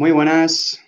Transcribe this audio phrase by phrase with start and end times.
[0.00, 0.82] Muy buenas.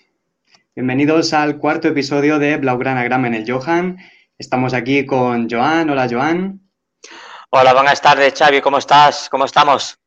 [0.74, 3.98] Bienvenidos al cuarto episodio de Blaugrana Gram en el Johan.
[4.38, 5.90] Estamos aquí con Joan.
[5.90, 6.62] Hola, Joan.
[7.50, 8.62] Hola, buenas tardes, Xavi.
[8.62, 9.28] ¿Cómo estás?
[9.28, 9.98] ¿Cómo estamos?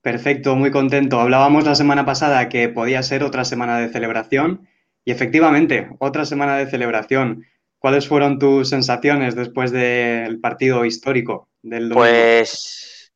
[0.00, 1.20] Perfecto, muy contento.
[1.20, 4.66] Hablábamos la semana pasada que podía ser otra semana de celebración
[5.04, 7.44] y efectivamente, otra semana de celebración.
[7.78, 12.00] ¿Cuáles fueron tus sensaciones después del partido histórico del domingo?
[12.00, 13.12] Pues,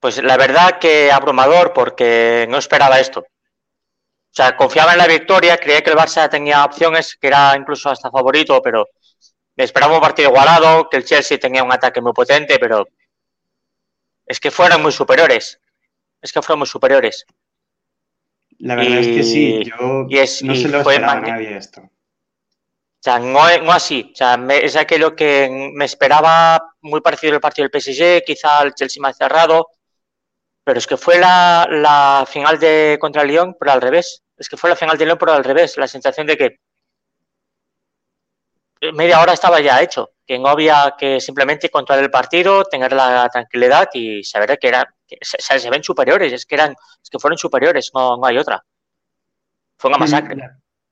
[0.00, 3.24] pues la verdad que abrumador porque no esperaba esto.
[4.30, 7.90] O sea, confiaba en la victoria, creía que el Barça tenía opciones, que era incluso
[7.90, 8.88] hasta favorito, pero
[9.56, 12.86] esperaba un partido igualado, que el Chelsea tenía un ataque muy potente, pero
[14.24, 15.60] es que fueron muy superiores.
[16.22, 17.26] Es que fueron muy superiores.
[18.58, 21.80] La verdad es que sí, yo no se lo esperaba a nadie esto.
[21.80, 23.42] O sea, no,
[23.72, 24.10] así.
[24.12, 28.74] O sea, es aquello que me esperaba muy parecido al partido del PSG, quizá el
[28.74, 29.68] Chelsea más cerrado,
[30.70, 34.22] pero es que fue la, final de contra Lyon, pero al revés.
[34.36, 35.76] Es que fue la final de Lyon, pero al revés.
[35.76, 36.60] La sensación de que
[38.92, 43.28] media hora estaba ya hecho, que no había que simplemente controlar el partido, tener la
[43.32, 44.84] tranquilidad y saber que eran,
[45.20, 48.64] se, ven superiores, es que eran, es que fueron superiores, no, no hay otra.
[49.76, 50.36] Fue una masacre.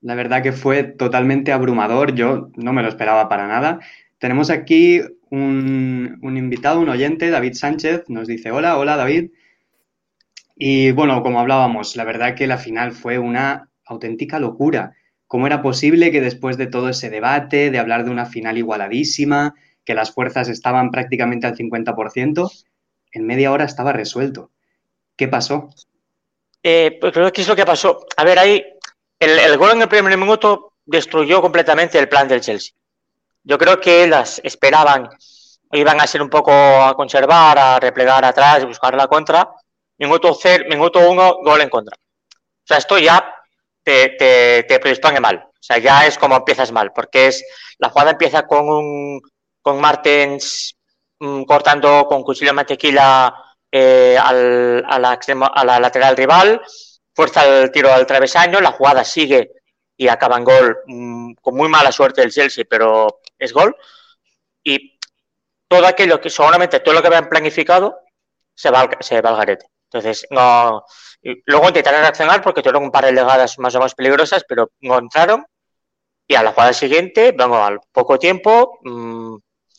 [0.00, 3.78] La, verdad que fue totalmente abrumador, yo no me lo esperaba para nada.
[4.18, 9.30] Tenemos aquí un, un invitado, un oyente, David Sánchez, nos dice, hola, hola David.
[10.60, 14.92] Y bueno, como hablábamos, la verdad que la final fue una auténtica locura.
[15.28, 19.54] ¿Cómo era posible que después de todo ese debate, de hablar de una final igualadísima,
[19.84, 22.50] que las fuerzas estaban prácticamente al 50%,
[23.12, 24.50] en media hora estaba resuelto?
[25.16, 25.70] ¿Qué pasó?
[26.60, 28.04] Eh, pues creo que es lo que pasó.
[28.16, 28.64] A ver, ahí
[29.20, 32.74] el, gol en el primer minuto destruyó completamente el plan del Chelsea.
[33.44, 35.08] Yo creo que las esperaban,
[35.70, 39.48] iban a ser un poco a conservar, a replegar atrás, buscar la contra,
[39.98, 41.96] minuto, 0, minuto 1, gol en contra.
[41.96, 43.34] O sea, esto ya
[43.82, 45.36] te, te, te, predispone mal.
[45.36, 47.44] O sea, ya es como empiezas mal, porque es
[47.78, 49.20] la jugada empieza con un
[49.62, 50.76] con Martens
[51.18, 53.34] mmm, cortando con cuchillo de mantequilla
[53.70, 56.62] eh, al, a, la extremo, a la lateral rival,
[57.14, 59.52] fuerza el tiro al travesaño, la jugada sigue
[59.96, 63.76] y acaba en gol mmm, con muy mala suerte el Chelsea, pero es gol.
[64.62, 64.98] Y
[65.68, 68.00] todo aquello que seguramente todo lo que habían planificado
[68.54, 69.66] se va al, se va al garete.
[69.90, 70.84] Entonces, no.
[71.46, 74.98] Luego intentaron reaccionar porque tuvieron un par de legadas más o menos peligrosas, pero no
[74.98, 75.46] entraron.
[76.26, 79.36] Y a la jugada siguiente, bueno, al poco tiempo, mmm,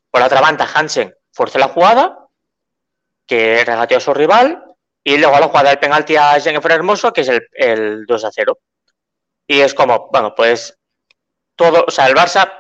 [0.09, 2.28] por la otra banda, Hansen forzó la jugada,
[3.28, 4.64] que regateó a su rival,
[5.03, 8.25] y luego a la jugada del penalti a Jennifer Hermoso, que es el, el 2
[8.25, 8.58] a 0.
[9.46, 10.75] Y es como, bueno, pues
[11.56, 12.52] todo, o sea, el Barça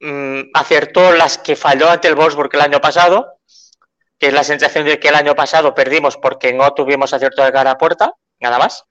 [0.00, 3.35] mmm, acertó las que falló ante el Wolfsburg el año pasado,
[4.18, 7.52] que es la sensación de que el año pasado perdimos porque no tuvimos acierto de
[7.52, 8.84] cara a puerta, nada más,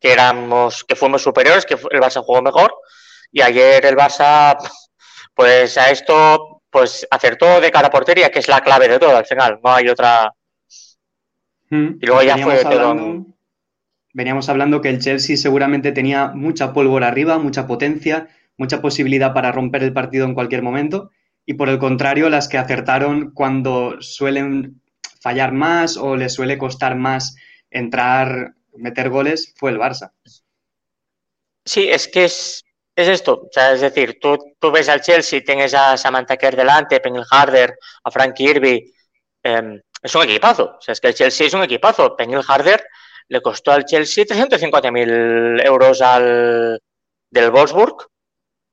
[0.00, 2.74] que éramos, que fuimos superiores, que el Barça jugó mejor,
[3.30, 4.56] y ayer el Barça,
[5.34, 9.16] pues a esto, pues acertó de cara a portería, que es la clave de todo
[9.16, 10.32] al final, no hay otra.
[11.70, 11.98] Mm.
[12.00, 13.26] Y luego ya fue hablando,
[14.14, 18.28] Veníamos hablando que el Chelsea seguramente tenía mucha pólvora arriba, mucha potencia,
[18.58, 21.10] mucha posibilidad para romper el partido en cualquier momento
[21.44, 24.80] y por el contrario, las que acertaron cuando suelen
[25.20, 27.36] fallar más o les suele costar más
[27.70, 30.12] entrar, meter goles, fue el Barça.
[31.64, 32.64] Sí, es que es,
[32.94, 33.34] es esto.
[33.34, 37.20] O sea, es decir, tú, tú, ves al Chelsea, tienes a Samantha Kerr delante, Penny
[37.30, 38.92] Harder, a Frank Kirby.
[39.42, 40.76] Eh, es un equipazo.
[40.78, 42.16] O sea, es que el Chelsea es un equipazo.
[42.16, 42.84] Penny Harder
[43.28, 46.80] le costó al Chelsea 350.000 euros al,
[47.30, 48.08] del Wolfsburg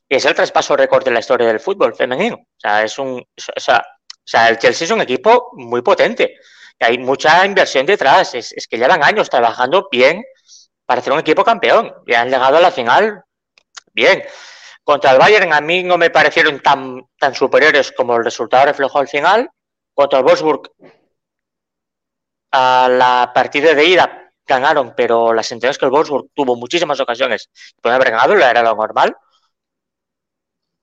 [0.09, 2.35] es el traspaso récord de la historia del fútbol femenino.
[2.35, 6.35] O sea, es un, o sea, el Chelsea es un equipo muy potente.
[6.79, 8.33] Y hay mucha inversión detrás.
[8.33, 10.23] Es, es, que llevan años trabajando bien
[10.85, 11.93] para ser un equipo campeón.
[12.07, 13.23] Y han llegado a la final
[13.93, 14.23] bien.
[14.83, 18.99] Contra el Bayern a mí no me parecieron tan, tan superiores como el resultado reflejó
[18.99, 19.49] al final.
[19.93, 20.71] Contra el Wolfsburg
[22.51, 26.99] a la partida de ida ganaron, pero la sentencia es que el Wolfsburg tuvo muchísimas
[26.99, 27.49] ocasiones.
[27.79, 29.15] Puede haber ganado, era lo normal.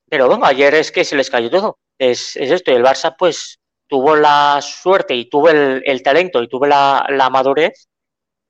[0.09, 1.79] Pero bueno, ayer es que se les cayó todo.
[1.99, 2.71] Es, es esto.
[2.71, 3.59] Y el Barça, pues,
[3.89, 7.89] tuvo la suerte y tuvo el, talento y tuvo la, la, madurez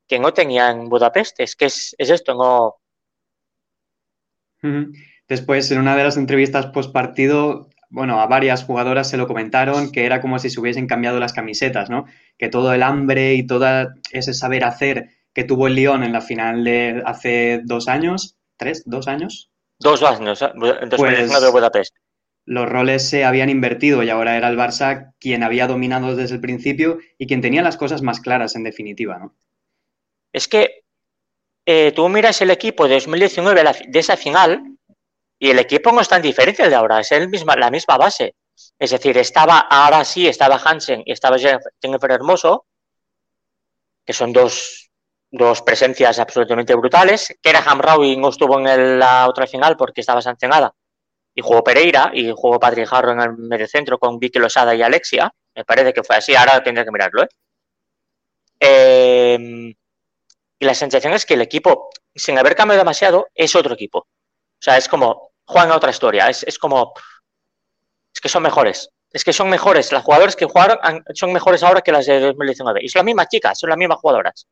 [0.07, 1.41] que no tenía en Budapest.
[1.41, 2.77] Es que es, es esto, no.
[5.29, 9.93] Después, en una de las entrevistas post partido, bueno, a varias jugadoras se lo comentaron
[9.93, 12.07] que era como si se hubiesen cambiado las camisetas, ¿no?
[12.39, 13.67] Que todo el hambre y todo
[14.13, 18.83] ese saber hacer que tuvo el Lyon en la final de hace dos años, tres,
[18.87, 20.53] dos años, Dos años, ¿eh?
[20.57, 21.95] pues, de Budapest.
[22.45, 26.41] Los roles se habían invertido y ahora era el Barça quien había dominado desde el
[26.41, 29.35] principio y quien tenía las cosas más claras, en definitiva, ¿no?
[30.33, 30.85] Es que
[31.65, 34.77] eh, tú miras el equipo de 2019 de esa final
[35.39, 37.97] y el equipo no es tan diferente el de ahora, es el misma, la misma
[37.99, 38.37] base.
[38.79, 42.67] Es decir, estaba, ahora sí, estaba Hansen y estaba Jennifer Hermoso,
[44.05, 44.86] que son dos,
[45.31, 47.35] dos presencias absolutamente brutales.
[47.41, 50.75] Keraham Rowing no estuvo en la otra final porque estaba sancionada.
[51.35, 54.83] Y jugó Pereira y jugó Patrick Harrow en el medio centro con Vicky Losada y
[54.83, 55.33] Alexia.
[55.55, 57.23] Me parece que fue así, ahora tendría que mirarlo.
[57.25, 57.29] ¿eh?
[58.61, 59.75] Eh,
[60.59, 63.99] y la sensación es que el equipo, sin haber cambiado demasiado, es otro equipo.
[63.99, 66.31] O sea, es como, juegan a otra historia.
[66.31, 66.95] Es, es como,
[68.15, 68.89] es que son mejores.
[69.11, 69.93] Es que son mejores.
[69.93, 70.79] Las jugadoras que jugaron
[71.15, 72.81] son mejores ahora que las de 2019.
[72.83, 74.47] Y son las mismas chicas, son las mismas jugadoras.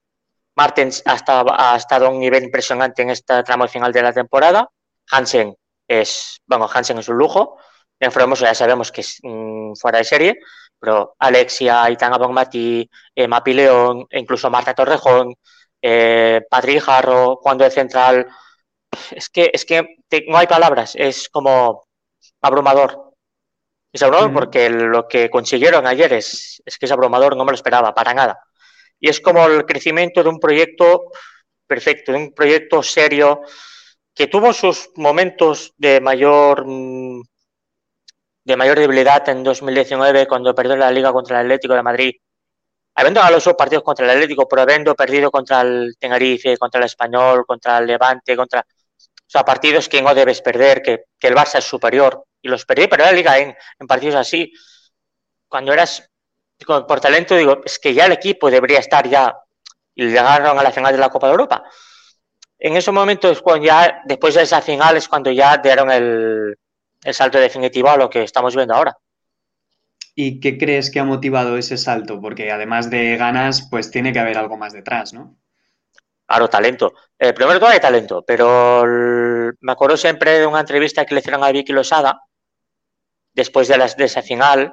[0.57, 4.13] Martens ha estado, ha estado a un nivel impresionante en esta tramo final de la
[4.13, 4.69] temporada.
[5.11, 5.55] Hansen
[5.89, 7.59] es, bueno, Hansen es un lujo.
[8.01, 10.39] En ya sabemos que es mmm, fuera de serie,
[10.79, 15.35] pero Alexia, Itana Bonmati, eh, Mapi León, e incluso Marta Torrejón,
[15.81, 18.27] eh, Patrick Jarro, cuando de central,
[19.11, 21.87] es que, es que te, no hay palabras, es como
[22.43, 23.15] abrumador.
[23.93, 24.35] Es abrumador mm.
[24.35, 28.13] porque lo que consiguieron ayer es, es que es abrumador, no me lo esperaba para
[28.13, 28.44] nada.
[29.01, 31.11] Y es como el crecimiento de un proyecto
[31.67, 33.43] perfecto, de un proyecto serio,
[34.15, 37.23] que tuvo sus momentos de mayor mm,
[38.45, 42.13] de mayor debilidad en 2019 cuando perdió la liga contra el Atlético de Madrid,
[42.95, 46.87] habiendo ganado los partidos contra el Atlético, pero habiendo perdido contra el Tenerife, contra el
[46.87, 51.35] Español, contra el Levante, contra o sea, partidos que no debes perder, que, que el
[51.35, 54.53] Barça es superior, y los perdí, pero la liga en, en partidos así,
[55.49, 56.09] cuando eras
[56.67, 59.37] por talento, digo, es que ya el equipo debería estar ya,
[59.95, 61.65] y llegaron a la final de la Copa de Europa
[62.65, 66.57] en ese momento es cuando ya, después de esa final, es cuando ya dieron el,
[67.03, 68.97] el salto definitivo a lo que estamos viendo ahora.
[70.15, 72.23] ¿Y qué crees que ha motivado ese salto?
[72.23, 75.37] Porque además de ganas, pues tiene que haber algo más detrás, ¿no?
[76.27, 76.95] Claro, talento.
[77.19, 81.21] Eh, primero todo hay talento, pero el, me acuerdo siempre de una entrevista que le
[81.21, 82.23] hicieron a Vicky Losada
[83.35, 84.73] después de, las, de esa final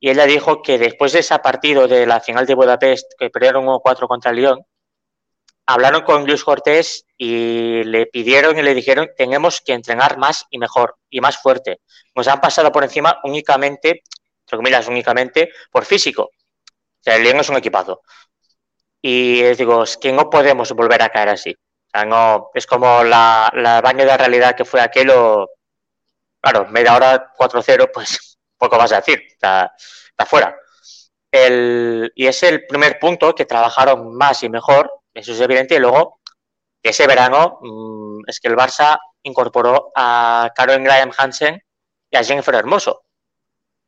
[0.00, 3.66] y ella dijo que después de ese partido de la final de Budapest, que perdieron
[3.66, 4.64] 1-4 contra Lyon,
[5.66, 10.58] hablaron con Luis Cortés y le pidieron y le dijeron tenemos que entrenar más y
[10.58, 11.80] mejor y más fuerte.
[12.14, 14.02] Nos han pasado por encima únicamente,
[14.40, 16.22] entre comillas, únicamente por físico.
[16.22, 18.00] O sea, el León es un equipazo.
[19.02, 21.54] Y les digo, es que no podemos volver a caer así.
[22.06, 25.48] No, es como la, la de realidad que fue aquello.
[26.40, 28.29] Claro, media hora 4-0, pues
[28.60, 29.74] poco vas a decir, está,
[30.26, 30.54] fuera.
[31.32, 35.74] Y es el primer punto que trabajaron más y mejor eso es evidente.
[35.76, 36.20] Y luego,
[36.82, 41.62] ese verano, mmm, es que el Barça incorporó a Karen Graham Hansen
[42.10, 43.02] y a Jennifer Hermoso.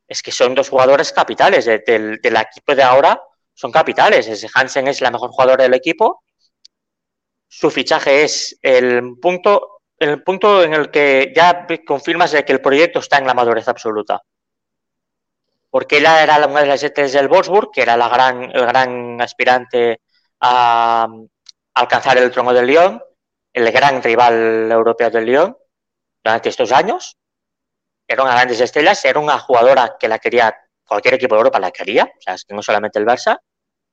[0.07, 3.21] Es que son dos jugadores capitales de, de, del equipo de ahora,
[3.53, 4.27] son capitales.
[4.27, 6.23] Ese Hansen es la mejor jugadora del equipo.
[7.47, 12.61] Su fichaje es el punto, el punto en el que ya confirmas de que el
[12.61, 14.21] proyecto está en la madurez absoluta.
[15.73, 19.19] Porque ella era una de las etes del Wolfsburg, que era la gran, el gran
[19.19, 20.01] aspirante
[20.39, 21.07] a
[21.73, 23.01] alcanzar el trono del Lyon,
[23.51, 25.57] el gran rival europeo del Lyon,
[26.23, 27.17] durante estos años.
[28.07, 31.71] Era una grandes estrellas, era una jugadora que la quería, cualquier equipo de Europa la
[31.71, 33.39] quería, o sea, es que no solamente el Barça.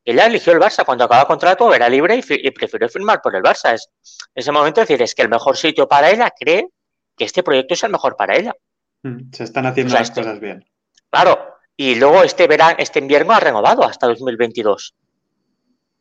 [0.05, 3.35] Ella eligió el Barça cuando acababa el contrato, era libre y, y, prefirió firmar por
[3.35, 3.73] el Barça.
[3.73, 3.89] Es,
[4.35, 6.69] en ese momento decir, es que el mejor sitio para ella cree
[7.17, 8.55] que este proyecto es el mejor para ella.
[9.03, 10.63] Mm, se están haciendo o sea, las este, cosas bien.
[11.09, 14.95] Claro, y luego este verano, este invierno ha renovado hasta 2022.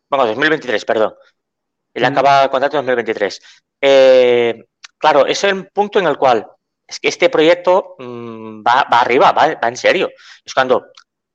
[0.09, 1.13] Bueno, 2023, perdón.
[1.93, 2.05] Él mm.
[2.05, 3.41] acaba el contrato en 2023.
[3.79, 4.65] Eh,
[4.97, 6.45] claro, es el punto en el cual
[6.85, 10.09] es que este proyecto mmm, va, va, arriba, va, va, en serio.
[10.43, 10.87] Es cuando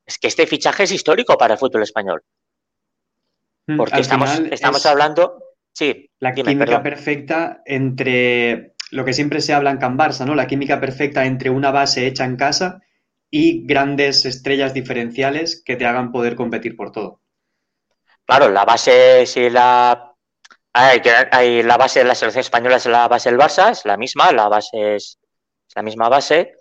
[0.05, 2.23] es que este fichaje es histórico para el fútbol español.
[3.67, 5.43] Mm, Porque estamos, estamos hablando.
[5.73, 6.83] Sí, la dime, química perdón.
[6.83, 10.35] perfecta entre lo que siempre se habla en Can Barça, ¿no?
[10.35, 12.83] La química perfecta entre una base hecha en casa
[13.37, 17.21] y grandes estrellas diferenciales que te hagan poder competir por todo.
[18.25, 20.14] Claro, la base, si la.
[20.73, 24.31] Hay, la base de la selección española es la base del Barça, es la misma,
[24.31, 25.19] la base es,
[25.75, 26.53] la misma base.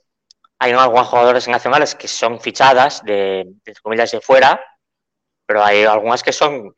[0.57, 4.59] Hay algunos jugadores nacionales que son fichadas de, de comillas de fuera,
[5.45, 6.75] pero hay algunas que son,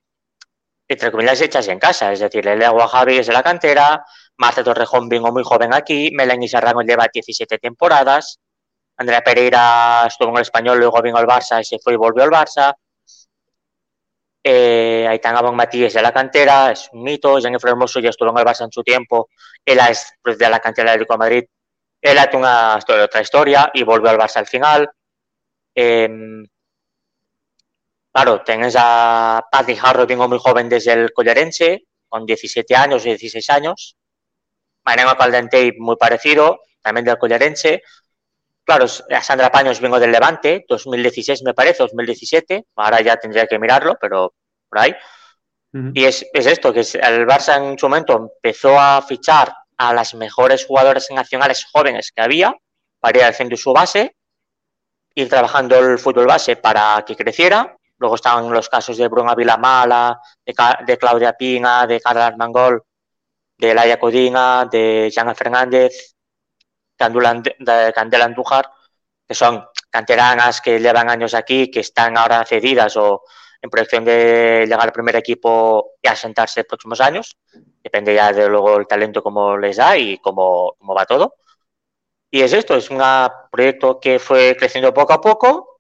[0.90, 2.12] entre comillas, hechas en casa.
[2.12, 4.04] Es decir, el Agua Javi es de la cantera,
[4.36, 8.42] Marta Torrejón vino muy joven aquí, Melanie Serrano lleva 17 temporadas,
[8.98, 12.24] Andrea Pereira estuvo en el español, luego vino al Barça y se fue y volvió
[12.24, 12.74] al Barça.
[14.44, 17.40] Eh, Aitana Bonmatí es de la cantera, es un mito.
[17.40, 19.30] Jennifer Hermoso ya estuvo en el Barça en su tiempo.
[19.66, 21.44] Ella es pues, de la cantera del Atlético de Madrid.
[22.02, 24.90] Él ha una historia, otra historia y volvió al Barça al final.
[25.74, 26.08] Eh,
[28.12, 33.06] claro, tenés a Patty Harrow, vengo muy joven desde el Collarense, con 17 años o
[33.06, 33.98] 16 años.
[34.86, 37.82] Mariano Caldentey muy parecido, también del Collerense.
[38.66, 42.66] Claro, Sandra Paños vengo del Levante, 2016 me parece, 2017.
[42.76, 44.34] Ahora ya tendría que mirarlo, pero
[44.68, 44.96] por ahí.
[45.94, 50.16] Y es, es, esto, que el Barça en su momento empezó a fichar a las
[50.16, 52.56] mejores jugadores nacionales jóvenes que había
[53.00, 54.16] para ir haciendo su base,
[55.16, 57.76] ir trabajando el fútbol base para que creciera.
[57.98, 60.56] Luego estaban los casos de Bruna Vilamala, de,
[60.88, 62.82] de Claudia Pina, de Carla Mangol,
[63.58, 66.15] de Laia Codina, de Jana Fernández,
[66.98, 68.72] de Candela Andújar,
[69.28, 73.24] que son canteranas que llevan años aquí, que están ahora cedidas o
[73.62, 77.38] en proyección de llegar al primer equipo y asentarse en próximos años.
[77.84, 81.36] Depende ya de luego el talento como les da y cómo, cómo va todo.
[82.30, 83.02] Y es esto, es un
[83.52, 85.80] proyecto que fue creciendo poco a poco,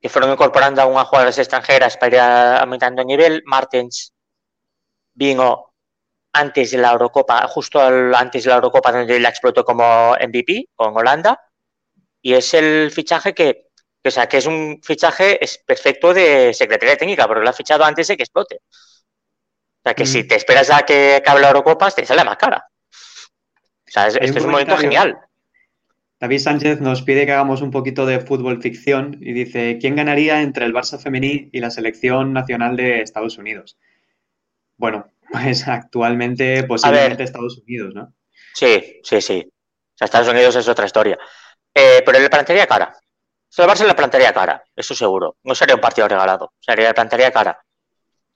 [0.00, 2.20] que fueron incorporando a unas jugadoras extranjeras para ir
[2.60, 3.42] aumentando el nivel.
[3.44, 4.14] Martens
[5.14, 5.74] vino
[6.38, 10.96] antes de la Eurocopa, justo antes de la Eurocopa donde la explotó como MVP con
[10.96, 11.40] Holanda.
[12.22, 13.66] Y es el fichaje que
[14.06, 17.84] o sea, que es un fichaje es perfecto de Secretaría Técnica, porque lo ha fichado
[17.84, 18.56] antes de que explote.
[18.56, 20.28] O sea, que si mm.
[20.28, 22.68] te esperas a que acabe la Eurocopa, te sale más cara.
[22.90, 25.18] O sea, es, este es un momento genial.
[26.18, 30.40] David Sánchez nos pide que hagamos un poquito de fútbol ficción y dice, ¿quién ganaría
[30.40, 33.76] entre el Barça femení y la selección nacional de Estados Unidos?
[34.78, 38.14] Bueno, pues actualmente posiblemente Estados Unidos, ¿no?
[38.54, 39.46] Sí, sí, sí.
[39.46, 41.18] O sea, Estados Unidos es otra historia.
[41.74, 42.96] Eh, pero le plantearía cara.
[43.48, 45.36] Salvarse la plantaría cara, eso seguro.
[45.44, 47.58] No sería un partido regalado, sería la plantaría cara.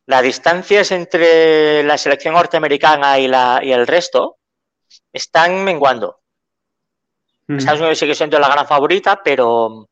[0.06, 4.38] Las distancias entre la selección norteamericana y, la, y el resto
[5.12, 6.20] están menguando.
[7.46, 7.58] Mm.
[7.58, 9.88] Estados Unidos sigue siendo la gran favorita, pero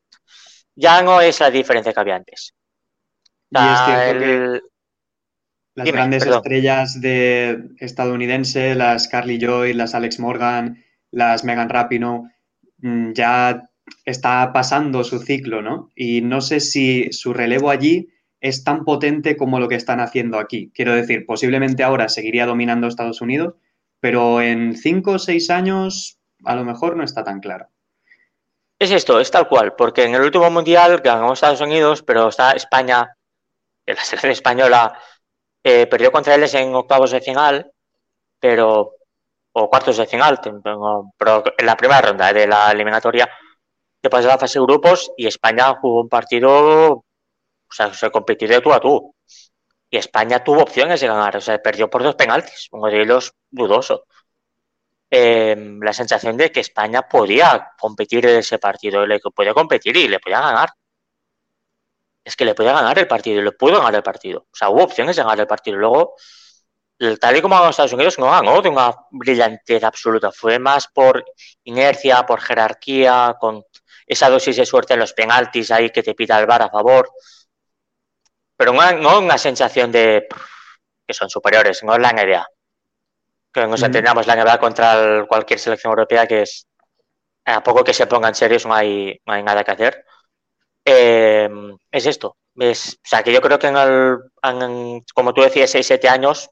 [0.74, 2.54] ya no es la diferencia que había antes.
[5.78, 12.32] Las grandes estrellas de estadounidense, las Carly Joy, las Alex Morgan, las Megan Rapino,
[12.78, 13.70] mm, ya
[14.04, 15.92] está pasando su ciclo, ¿no?
[15.94, 18.08] Y no sé si su relevo allí
[18.40, 20.72] es tan potente como lo que están haciendo aquí.
[20.74, 23.54] Quiero decir, posiblemente ahora seguiría dominando Estados Unidos,
[24.00, 27.68] pero en cinco o seis años a lo mejor no está tan claro.
[28.80, 32.50] Es esto, es tal cual, porque en el último mundial ganó Estados Unidos, pero está
[32.52, 33.16] España,
[33.86, 34.98] la selección española
[35.62, 37.72] eh, perdió contra ellos en octavos de final,
[38.40, 38.94] pero
[39.52, 40.40] o cuartos de final,
[41.18, 43.28] pero en la primera ronda de la eliminatoria
[44.00, 47.04] te pasó la fase de grupos y España jugó un partido, o
[47.70, 49.14] sea, se competió de tú a tú.
[49.90, 53.32] Y España tuvo opciones de ganar, o sea, perdió por dos penaltis, uno de ellos
[53.50, 54.04] dudoso.
[55.10, 60.08] Em, la sensación de que España podía competir en ese partido, le podía competir y
[60.08, 60.70] le podía ganar.
[62.28, 64.40] Es que le podía ganar el partido y le pudo ganar el partido.
[64.52, 65.78] O sea, hubo opciones de ganar el partido.
[65.78, 66.14] Luego,
[67.18, 70.30] tal y como ganó Estados Unidos, no ganó de una brillantez absoluta.
[70.30, 71.24] Fue más por
[71.64, 73.64] inercia, por jerarquía, con
[74.06, 77.10] esa dosis de suerte en los penaltis ahí que te pita el bar a favor.
[78.58, 80.28] Pero no una sensación de
[81.06, 82.46] que son superiores, no es la idea.
[83.50, 86.66] Que nos entendamos la NBA contra cualquier selección europea que es
[87.46, 90.04] a poco que se pongan serios no hay, no hay nada que hacer.
[90.90, 91.48] Eh,
[91.90, 92.36] es esto.
[92.56, 96.50] Es, o sea, que yo creo que en el, como tú decías, 6-7 años,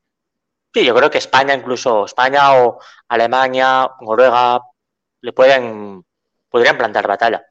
[0.72, 2.78] sí, yo creo que España, incluso España o
[3.08, 4.60] Alemania, Noruega,
[5.22, 6.04] le pueden
[6.50, 7.44] podrían plantar batalla.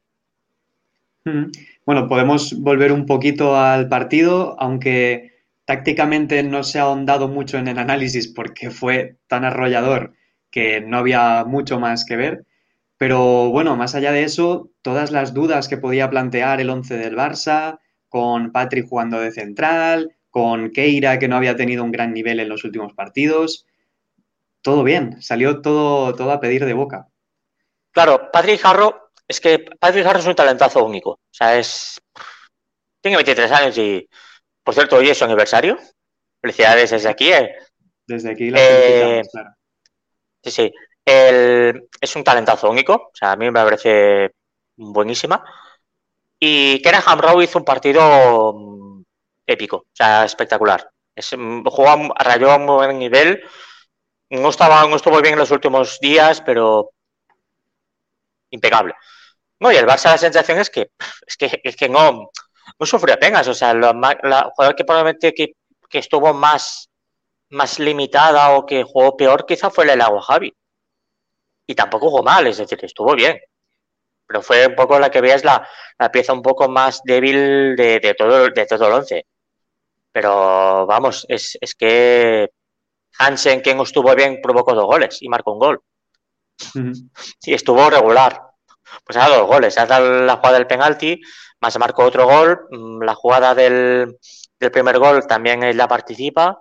[1.24, 1.50] Mm.
[1.84, 7.68] Bueno, podemos volver un poquito al partido, aunque tácticamente no se ha ahondado mucho en
[7.68, 10.14] el análisis porque fue tan arrollador
[10.50, 12.45] que no había mucho más que ver.
[12.98, 17.16] Pero bueno, más allá de eso, todas las dudas que podía plantear el 11 del
[17.16, 22.40] Barça, con Patrick jugando de central, con Keira que no había tenido un gran nivel
[22.40, 23.66] en los últimos partidos,
[24.62, 27.06] todo bien, salió todo, todo a pedir de boca.
[27.92, 31.10] Claro, Patrick Jarro, es que Patrick Jarro es un talentazo único.
[31.12, 32.00] O sea, es.
[33.00, 34.08] Tiene 23 años y,
[34.62, 35.78] por cierto, hoy es su aniversario.
[36.40, 37.32] Felicidades desde aquí.
[37.32, 37.54] Eh.
[38.06, 39.50] Desde aquí la eh, claro.
[40.42, 40.72] Sí, sí.
[41.06, 42.94] Es un talentazo único.
[42.94, 44.32] O sea, a mí me parece
[44.76, 45.44] buenísima.
[46.38, 49.02] Y Kenneth Hamrow hizo un partido mm,
[49.46, 50.90] épico, o sea, espectacular.
[51.14, 53.42] Es, mm, jugó, rayó a un buen nivel.
[54.30, 56.90] No, estaba, no estuvo bien en los últimos días, pero
[58.50, 58.94] impecable.
[59.60, 60.90] No, y el Barça la sensación es que,
[61.26, 62.30] es que, es que no,
[62.78, 63.48] no sufrió apenas.
[63.48, 63.92] O sea, la,
[64.54, 65.54] jugador que probablemente que,
[65.92, 66.90] estuvo más,
[67.48, 70.54] más limitada o que jugó peor quizá fue el agua Javi.
[71.66, 73.38] Y tampoco jugó mal, es decir, estuvo bien.
[74.26, 75.66] Pero fue un poco la que veas la,
[75.98, 79.26] la pieza un poco más débil de, todo, de todo el once.
[80.12, 82.50] Pero vamos, es, es que
[83.18, 85.82] Hansen, quien estuvo bien, provocó dos goles y marcó un gol.
[87.42, 88.42] Y estuvo regular.
[89.04, 89.78] Pues ha dado dos goles.
[89.78, 91.20] Ha dado la jugada del penalti,
[91.60, 92.66] más marcó otro gol.
[92.70, 94.18] Mm, la jugada del,
[94.58, 96.58] primer gol también la participa.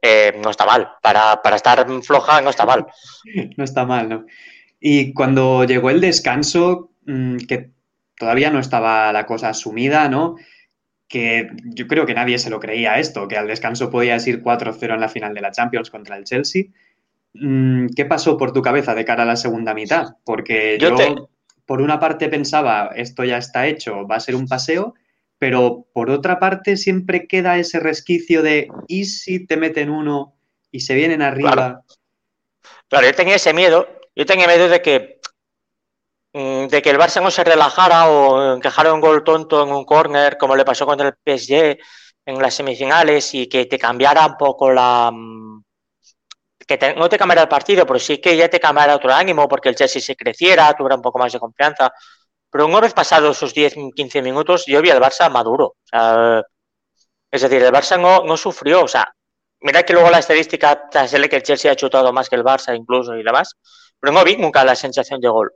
[0.00, 0.90] Eh, no está mal.
[1.02, 2.86] Para, para estar floja, no está mal.
[3.56, 4.26] no está mal, ¿no?
[4.80, 7.70] Y cuando llegó el descanso, mm, que
[8.16, 10.36] todavía no estaba la cosa asumida, ¿no?
[11.08, 14.94] Que yo creo que nadie se lo creía esto, que al descanso podías ir 4-0
[14.94, 16.64] en la final de la Champions contra el Chelsea.
[17.34, 20.16] Mm, ¿Qué pasó por tu cabeza de cara a la segunda mitad?
[20.24, 20.94] Porque yo,
[21.66, 24.94] por una parte pensaba, esto ya está hecho, va a ser un paseo,
[25.38, 30.34] pero por otra parte siempre queda ese resquicio de, ¿y si te meten uno
[30.70, 31.84] y se vienen arriba?
[32.88, 35.20] Claro, yo tenía ese miedo, yo tenía miedo de que
[36.32, 39.84] mm, de que el Barça no se relajara o encajara un gol tonto en un
[39.84, 41.78] córner, como le pasó contra el PSG
[42.26, 45.10] en las semifinales, y que te cambiara un poco la.
[45.12, 45.62] Mm,
[46.66, 49.70] que no te cambiara el partido, pero sí que ya te cambiara otro ánimo, porque
[49.70, 51.90] el Chelsea se creciera, tuviera un poco más de confianza.
[52.50, 55.76] Pero una vez pasados esos 10, 15 minutos, yo vi al Barça maduro.
[57.30, 58.84] es decir, el Barça no, no sufrió.
[58.84, 59.12] O sea,
[59.60, 62.74] mira que luego la estadística sale que el Chelsea ha chutado más que el Barça
[62.74, 63.54] incluso y demás.
[64.00, 65.52] Pero no vi nunca la sensación de gol.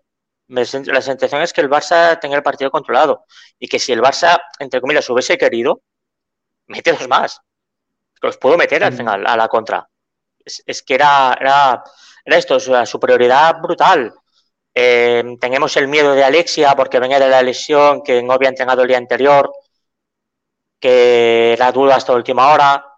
[0.48, 0.64] La
[1.00, 3.24] sensación es que el Barça tenga el partido controlado
[3.58, 5.80] y que si el Barça, entre comillas, hubiese querido,
[6.66, 7.40] mete dos más.
[8.20, 8.96] Los puedo meter al mm.
[8.96, 9.88] final a la contra.
[10.44, 11.82] Es, que era, era,
[12.24, 14.12] era esto, la superioridad brutal.
[14.74, 18.82] Eh, tenemos el miedo de Alexia porque venía de la lesión que no había entrenado
[18.82, 19.52] el día anterior,
[20.80, 22.92] que era duda hasta última hora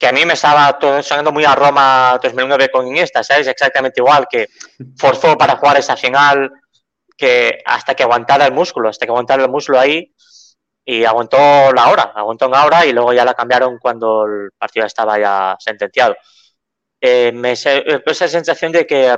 [0.00, 3.46] que a mí me estaba sonando muy a Roma 2009 con Iniesta, ¿sabes?
[3.46, 4.48] Exactamente igual, que
[4.96, 6.50] forzó para jugar esa final,
[7.18, 10.10] que hasta que aguantara el músculo, hasta que aguantara el músculo ahí,
[10.86, 11.36] y aguantó
[11.74, 15.54] la hora, aguantó una hora y luego ya la cambiaron cuando el partido estaba ya
[15.58, 16.16] sentenciado.
[16.98, 19.14] Eh, me esa sensación de que,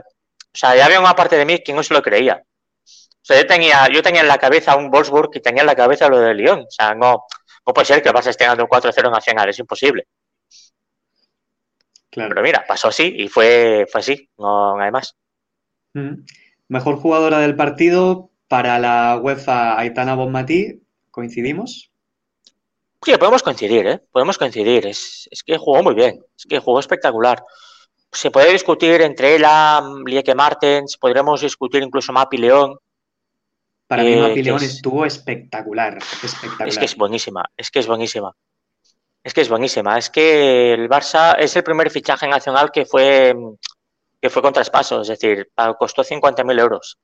[0.55, 2.43] o sea, ya había una parte de mí que no se lo creía.
[2.85, 5.77] O sea, yo tenía, yo tenía en la cabeza un Wolfsburg y tenía en la
[5.77, 6.61] cabeza lo de Lyon.
[6.61, 7.25] O sea, no,
[7.67, 10.07] no puede ser que vas a esté ganando un 4-0 nacional, es imposible.
[12.11, 15.17] Pero mira, pasó así y fue, fue así, no hay más.
[16.69, 21.91] Mejor jugadora del partido para la UEFA Aitana Bonmatí, ¿coincidimos?
[23.03, 24.01] Sí, podemos coincidir, ¿eh?
[24.12, 24.87] Podemos coincidir.
[24.87, 27.43] Es, que jugó muy bien, es que jugó espectacular.
[28.12, 32.79] Se puede discutir entre ella, Lieke Martens, podremos discutir incluso Mapi León.
[33.87, 36.68] Para mí Mapi León estuvo espectacular, espectacular.
[36.68, 38.33] Es que es buenísima, es que es buenísima.
[39.25, 39.96] Es que es buenísima.
[39.96, 43.35] Es que el Barça es el primer fichaje nacional que fue
[44.20, 46.98] que fue con traspaso, es decir, costó 50.000 euros.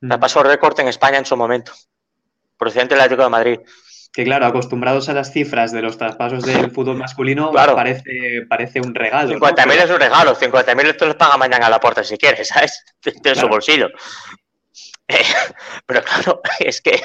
[0.00, 0.08] Mm.
[0.08, 1.72] Traspaso récord en España en su momento,
[2.56, 3.60] procedente del Atlético de Madrid.
[4.12, 8.94] Que claro, acostumbrados a las cifras de los traspasos del fútbol masculino, parece, parece un
[8.94, 9.38] regalo.
[9.38, 12.84] 50.000 es un regalo, 50.000 te los paga mañana a la puerta si quieres, ¿sabes?
[13.22, 13.88] De, su bolsillo.
[15.86, 17.00] pero claro, es que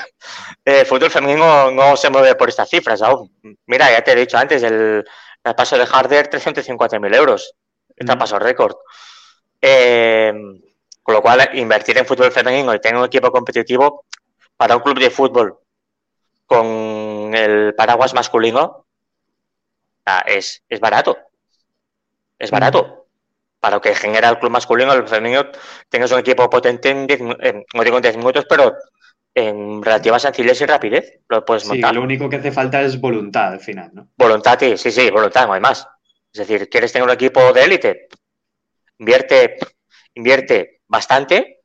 [0.65, 3.31] el fútbol femenino no se mueve por estas cifras aún.
[3.65, 5.03] Mira, ya te he dicho antes, el,
[5.55, 7.53] paso de Harder, 350.000 euros.
[7.95, 8.75] Está paso récord.
[9.61, 10.33] Eh,
[11.01, 14.05] con lo cual, invertir en fútbol femenino y tener un equipo competitivo
[14.55, 15.59] para un club de fútbol
[16.45, 18.85] con el paraguas masculino
[20.25, 21.17] es, es barato.
[22.37, 23.03] Es barato
[23.63, 25.45] para que genera el club masculino, el femenino,
[25.87, 28.75] tengas un equipo potente en, no digo en 10 minutos, pero
[29.33, 31.91] en relativa sencillez y rapidez lo puedes montar.
[31.91, 34.09] Sí, lo único que hace falta es voluntad al final, ¿no?
[34.17, 35.87] Voluntad, sí, sí, sí, voluntad, no hay más.
[36.33, 38.07] Es decir, quieres tener un equipo de élite,
[38.97, 39.57] invierte,
[40.13, 41.61] invierte bastante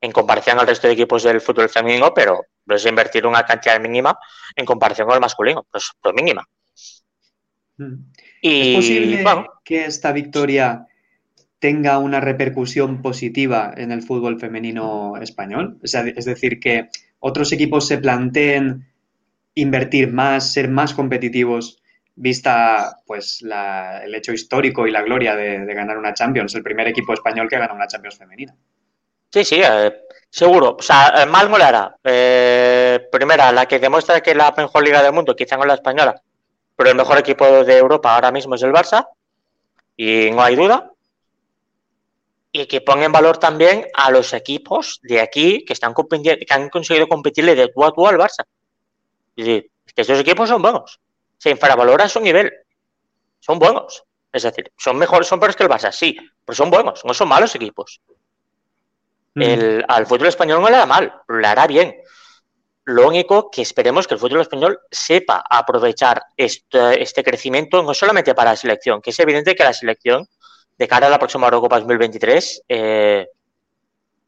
[0.00, 4.18] en comparación al resto de equipos del fútbol femenino, pero es invertir una cantidad mínima
[4.54, 6.46] en comparación con el masculino, pues, pues mínima.
[7.78, 7.94] Mm.
[8.42, 9.24] ¿Es posible
[9.64, 10.86] que esta victoria
[11.58, 15.78] tenga una repercusión positiva en el fútbol femenino español?
[15.82, 18.86] es decir, que otros equipos se planteen
[19.54, 21.82] invertir más, ser más competitivos,
[22.14, 27.12] vista pues el hecho histórico y la gloria de, ganar una Champions, el primer equipo
[27.12, 28.54] español que gana una Champions femenina.
[29.30, 29.92] Sí, sí, eh,
[30.30, 30.76] seguro.
[30.78, 31.96] O sea, eh, mal molará.
[32.04, 36.20] Eh, primera, la que demuestra que la mejor liga del mundo, quizá no la española,
[36.76, 39.06] pero el mejor equipo de Europa ahora mismo es el Barça,
[39.96, 40.90] y no hay duda
[42.52, 46.68] y que ponga en valor también a los equipos de aquí que están que han
[46.68, 48.44] conseguido competirle de tú a tú al Barça.
[49.36, 50.98] Es decir, que esos equipos son buenos.
[51.38, 52.52] Se infravalora su nivel.
[53.38, 54.04] Son buenos.
[54.32, 57.28] Es decir, son mejores, son peores que el Barça, sí, pero son buenos, no son
[57.28, 58.00] malos equipos.
[59.34, 59.42] Mm.
[59.42, 61.96] El, al fútbol español no le da mal, le hará bien.
[62.84, 68.34] Lo único que esperemos que el fútbol español sepa aprovechar este, este crecimiento no solamente
[68.34, 70.26] para la selección, que es evidente que la selección
[70.76, 73.28] de cara a la próxima Eurocopa 2023, eh,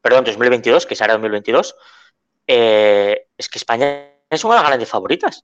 [0.01, 1.75] perdón, 2022, que será 2022,
[2.47, 5.43] eh, es que España es una de las grandes favoritas.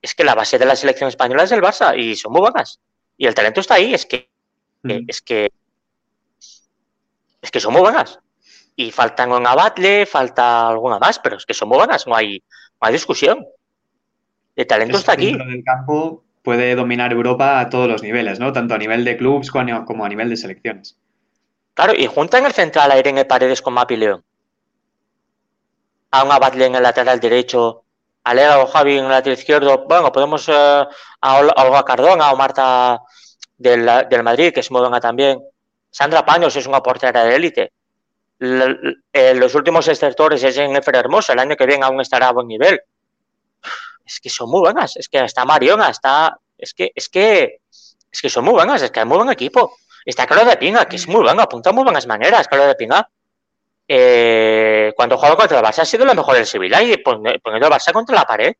[0.00, 2.80] Es que la base de la selección española es el Barça y son muy buenas.
[3.16, 4.28] Y el talento está ahí, es que,
[4.82, 5.04] mm.
[5.08, 5.52] es que
[7.42, 8.20] es que son muy buenas.
[8.76, 12.42] Y faltan una Batle, falta alguna más, pero es que son muy buenas, no hay,
[12.80, 13.44] no hay discusión.
[14.56, 15.30] El talento está aquí.
[15.30, 18.52] El campo puede dominar Europa a todos los niveles, ¿no?
[18.52, 20.96] Tanto a nivel de clubes como a nivel de selecciones.
[21.74, 24.24] Claro, y junta en el central a Irene Paredes con Mapi León.
[26.10, 27.84] A una Batle en el lateral derecho,
[28.24, 29.86] a Lea o Javi en el lateral izquierdo.
[29.86, 30.52] Bueno, podemos eh,
[31.20, 33.00] a Olga Cardona o Marta
[33.56, 35.40] del, del Madrid, que es muy buena también.
[35.92, 37.72] Sandra Paños es una portera de élite.
[38.40, 41.34] Eh, los últimos exceptores es en Efer Hermosa.
[41.34, 42.80] El año que viene aún estará a buen nivel.
[44.04, 44.96] Es que son muy buenas.
[44.96, 46.36] Es que está Mariona, está.
[46.56, 47.60] Es que, es que,
[48.10, 48.80] es que son muy buenas.
[48.80, 49.76] Es que hay muy buen equipo.
[50.04, 52.48] Está Carlos de Pinga, que es muy bueno, apunta muy buenas maneras.
[52.48, 53.08] Carlos de Pinga.
[53.86, 57.72] Eh, cuando juega contra el Barça ha sido lo mejor del Sevilla y poniendo el
[57.72, 58.54] Barça contra la pared.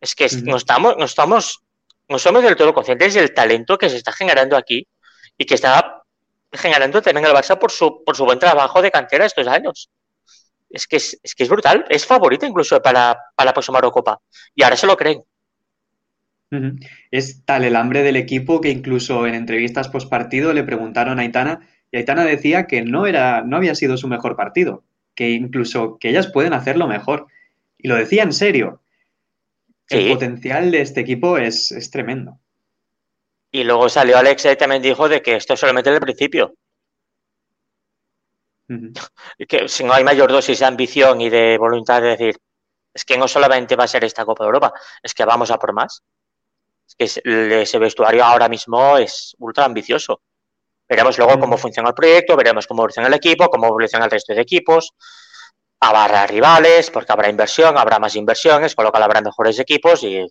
[0.00, 1.60] Es que no estamos, no estamos,
[2.08, 4.88] no somos del todo conscientes del talento que se está generando aquí
[5.36, 6.01] y que está
[6.52, 9.90] generando también el Barça por su, por su buen trabajo de cantera estos años.
[10.70, 14.20] Es que es, que es brutal, es favorita incluso para, la próxima Eurocopa.
[14.54, 15.22] Y ahora se lo creen.
[17.10, 21.22] Es tal el hambre del equipo que incluso en entrevistas post partido le preguntaron a
[21.22, 21.60] Aitana
[21.90, 24.82] y Aitana decía que no, era, no había sido su mejor partido,
[25.14, 27.26] que incluso que ellas pueden hacerlo mejor.
[27.78, 28.80] Y lo decía en serio.
[29.88, 32.38] El potencial de este equipo es, es tremendo.
[33.54, 36.54] Y luego salió Alex y también dijo de que esto es solamente el principio.
[39.46, 42.38] que si no hay mayor dosis de ambición y de voluntad de decir,
[42.94, 45.58] es que no solamente va a ser esta Copa de Europa, es que vamos a
[45.58, 46.02] por más.
[46.88, 50.22] Es que ese vestuario ahora mismo es ultra ambicioso.
[50.88, 54.34] Veremos luego cómo funciona el proyecto, veremos cómo evoluciona el equipo, cómo evoluciona el resto
[54.34, 54.92] de equipos.
[55.80, 60.26] Habrá rivales, porque habrá inversión, habrá más inversiones, con lo cual habrá mejores equipos y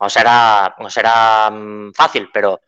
[0.00, 2.60] no será, no será mm, fácil, pero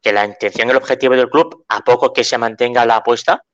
[0.00, 3.44] que la intención y el objetivo del club, a poco que se mantenga la apuesta,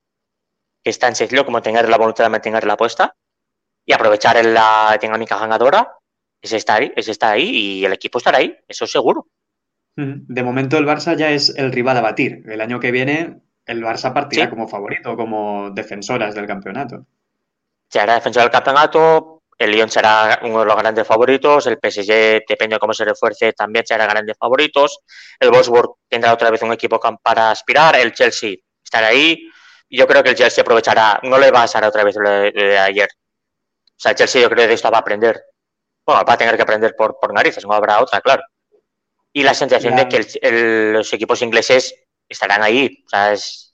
[0.83, 3.17] que es tan sencillo como tener la voluntad de mantener la apuesta
[3.87, 5.97] y aprovechar la dinámica ganadora,
[6.41, 9.27] es estar ahí, es estar ahí y el equipo estará ahí, eso seguro.
[9.97, 12.43] De momento el Barça ya es el rival a batir.
[12.47, 17.07] El año que viene el Barça partirá como favorito, como defensoras del campeonato.
[17.93, 19.34] Era defensor del campeonato,
[19.65, 23.53] el Lyon será uno de los grandes favoritos, el PSG, depende de cómo se refuerce,
[23.53, 25.01] también será grandes favoritos,
[25.41, 29.51] el Wolfsburg tendrá otra vez un equipo para aspirar, el Chelsea estará ahí,
[29.89, 32.79] yo creo que el Chelsea aprovechará, no le va a pasar otra vez lo de,
[32.79, 33.09] ayer.
[33.11, 35.43] O sea, el Chelsea yo creo que de esto va a aprender,
[36.05, 38.43] bueno, va a tener que aprender por, por narices, no habrá otra, claro.
[39.33, 41.95] Y la sensación de que los equipos ingleses
[42.29, 43.74] estarán ahí, o sea, es...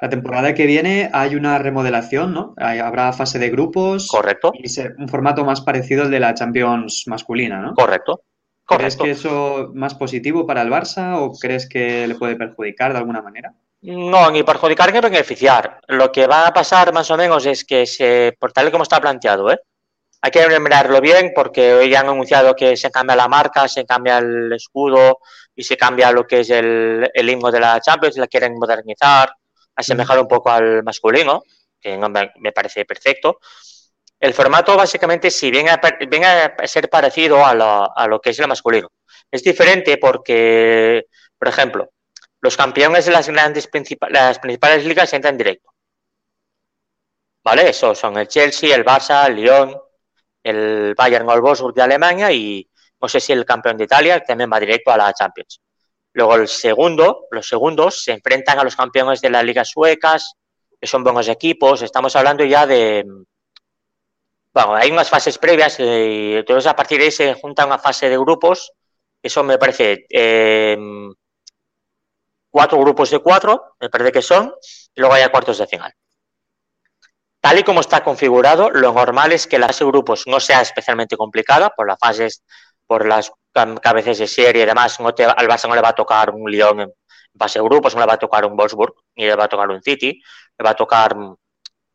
[0.00, 2.54] La temporada que viene hay una remodelación, ¿no?
[2.56, 4.08] habrá fase de grupos.
[4.08, 4.52] Correcto.
[4.54, 7.74] Y un formato más parecido al de la Champions masculina, ¿no?
[7.74, 8.22] Correcto.
[8.66, 12.98] ¿Crees que eso más positivo para el Barça o crees que le puede perjudicar de
[12.98, 13.52] alguna manera?
[13.82, 15.80] No, ni perjudicar ni beneficiar.
[15.88, 18.84] Lo que va a pasar más o menos es que se, por tal y como
[18.84, 19.58] está planteado, ¿eh?
[20.24, 24.16] Hay que mirarlo bien porque hoy han anunciado que se cambia la marca, se cambia
[24.16, 25.18] el escudo
[25.54, 29.36] y se cambia lo que es el, el himno de la Champions, la quieren modernizar
[29.76, 31.42] asemejado un poco al masculino,
[31.78, 31.98] que
[32.38, 33.38] me parece perfecto.
[34.18, 37.54] El formato básicamente si viene a, ser parecido a
[38.06, 38.92] lo, que es el masculino.
[39.30, 41.04] Es diferente porque,
[41.38, 41.90] por ejemplo,
[42.40, 43.68] los campeones de las grandes
[44.08, 45.70] las principales ligas entran directo.
[47.42, 47.68] ¿Vale?
[47.68, 49.83] Esos son el Chelsea, el Barça, el Lyon,
[50.44, 52.68] el Bayern o el de Alemania y
[53.00, 55.60] no sé si el campeón de Italia también va directo a la Champions.
[56.12, 60.34] Luego el segundo, los segundos se enfrentan a los campeones de las ligas suecas,
[60.80, 61.82] que son buenos equipos.
[61.82, 63.04] Estamos hablando ya de,
[64.52, 68.08] bueno, hay unas fases previas y entonces a partir de ahí se junta una fase
[68.08, 68.72] de grupos.
[69.20, 70.78] Eso me parece eh,
[72.50, 74.54] cuatro grupos de cuatro, me parece que son,
[74.94, 75.92] y luego hay cuartos de final.
[77.44, 80.62] Tal y como está configurado, lo normal es que la fase de grupos no sea
[80.62, 82.42] especialmente complicada por las fases,
[82.86, 83.30] por las
[83.82, 86.50] cabezas de serie y demás, no te, al Barça no le va a tocar un
[86.50, 86.92] Lyon en
[87.34, 89.68] base de grupos, no le va a tocar un Wolfsburg, ni le va a tocar
[89.68, 90.22] un City,
[90.58, 91.36] le va a tocar mm,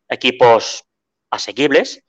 [0.09, 0.83] equipos
[1.31, 2.03] asequibles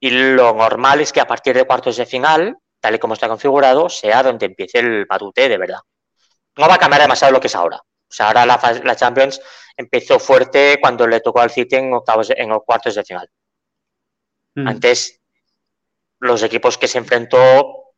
[0.00, 3.28] y lo normal es que a partir de cuartos de final, tal y como está
[3.28, 5.80] configurado, sea donde empiece el batute de verdad.
[6.56, 7.76] No va a cambiar demasiado lo que es ahora.
[7.76, 9.42] O sea, ahora la Champions
[9.78, 13.30] empezó fuerte cuando le tocó al City en octavos, en cuartos de final.
[14.56, 14.68] Mm.
[14.68, 15.20] Antes,
[16.18, 17.94] los equipos que se enfrentó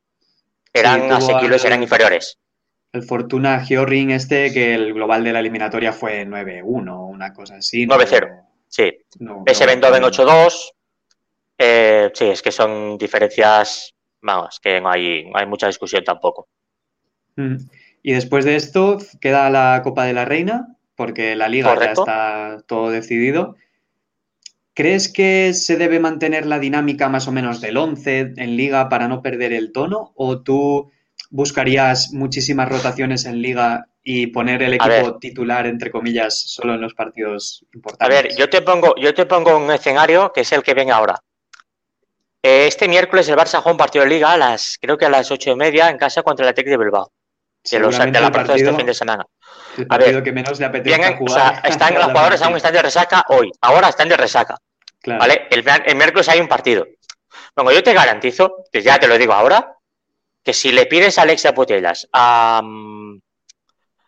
[0.73, 2.39] eran asequibles, eran inferiores.
[2.93, 7.87] El Fortuna Georring este, que el global de la eliminatoria fue 9-1, una cosa así.
[7.87, 8.93] 9-0, sí.
[9.19, 10.73] No, PSV Eindhoven 8-2.
[11.57, 16.49] Eh, sí, es que son diferencias, vamos, que no hay, no hay mucha discusión tampoco.
[17.37, 17.57] Mm.
[18.03, 22.63] Y después de esto queda la Copa de la Reina, porque la liga ya está
[22.67, 23.57] todo decidido.
[24.75, 29.09] ¿Crees que se debe mantener la dinámica más o menos del 11 en liga para
[29.09, 30.13] no perder el tono?
[30.15, 30.91] ¿O tú
[31.31, 36.93] buscarías muchísimas rotaciones en liga y poner el equipo titular, entre comillas, solo en los
[36.93, 38.19] partidos importantes?
[38.19, 40.93] A ver, yo te pongo, yo te pongo un escenario que es el que viene
[40.93, 41.19] ahora.
[42.43, 45.11] Eh, este miércoles el Barça juega un partido de liga a las, creo que a
[45.11, 47.11] las ocho y media en casa contra el Atlético de Bilbao.
[47.71, 49.27] De, los, de la partido, de este fin de semana.
[49.77, 51.63] El partido a ver, que menos le apetece jugar.
[51.65, 53.51] están los jugadores aún están de resaca hoy.
[53.61, 54.59] Ahora están de resaca.
[55.07, 55.49] ¿Vale?
[55.51, 56.87] El, miércoles hay un partido.
[57.55, 59.77] Bueno, yo te garantizo, que ya te lo digo ahora,
[60.43, 63.19] que si le pides a Alexia Putelas, a, mm,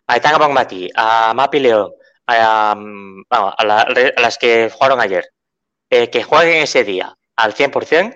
[0.06, 1.92] a Etanga a Mapi León,
[2.26, 3.24] a, mm,
[4.16, 5.32] las que jugaron ayer,
[5.90, 8.14] eh, que jueguen ese día al 100%,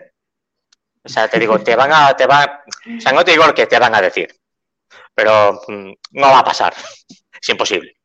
[1.04, 2.48] o sea, te digo, te van a, te van,
[2.98, 4.35] o sea, no te digo lo que te van a decir,
[5.16, 6.74] pero mm, no va a pasar,
[7.40, 7.96] es imposible.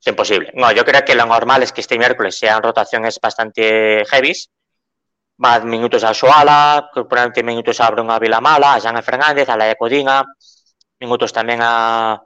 [0.00, 0.50] Es imposible.
[0.54, 4.50] No, yo creo que lo normal es que este miércoles sean rotaciones bastante heavies.
[5.38, 10.22] Más minutos a Suala, probablemente minutos a Bruno Vilamala, a Jean Fernández, a la Codina,
[11.00, 12.22] minutos también a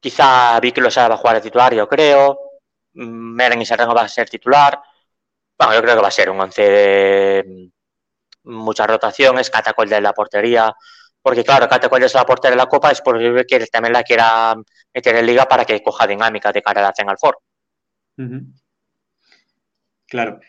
[0.00, 2.38] quizá Vicky Losada va a jugar de titular, yo creo.
[2.94, 4.80] Meren y Serrano va a ser titular.
[5.58, 7.70] Bueno, yo creo que va a ser un once de
[8.44, 10.74] muchas rotaciones, Catacol de la portería,
[11.22, 14.54] porque claro, Catacol es la portería de la Copa, es posible que también la quiera
[14.92, 17.38] meter en liga para que coja dinámica de cara a la Final Four.
[20.08, 20.40] Claro.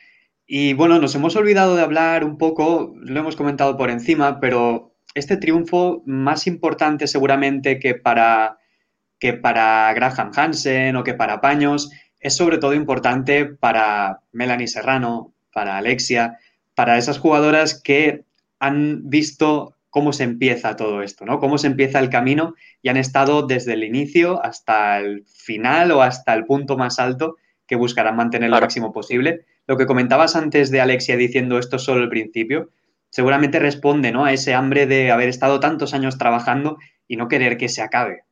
[0.46, 4.94] Y bueno, nos hemos olvidado de hablar un poco, lo hemos comentado por encima, pero
[5.14, 8.58] este triunfo más importante seguramente que para,
[9.20, 15.34] que para Graham Hansen o que para Paños, es sobre todo importante para Melanie Serrano,
[15.54, 16.40] para Alexia,
[16.74, 18.24] para esas jugadoras que
[18.60, 21.40] han visto cómo se empieza todo esto, ¿no?
[21.40, 26.02] Cómo se empieza el camino y han estado desde el inicio hasta el final o
[26.02, 29.46] hasta el punto más alto que buscarán mantener lo máximo posible.
[29.68, 32.72] Lo que comentabas antes de Alexia diciendo esto es solo el principio,
[33.12, 34.26] seguramente responde ¿no?
[34.26, 38.24] a ese hambre de haber estado tantos años trabajando y no querer que se acabe.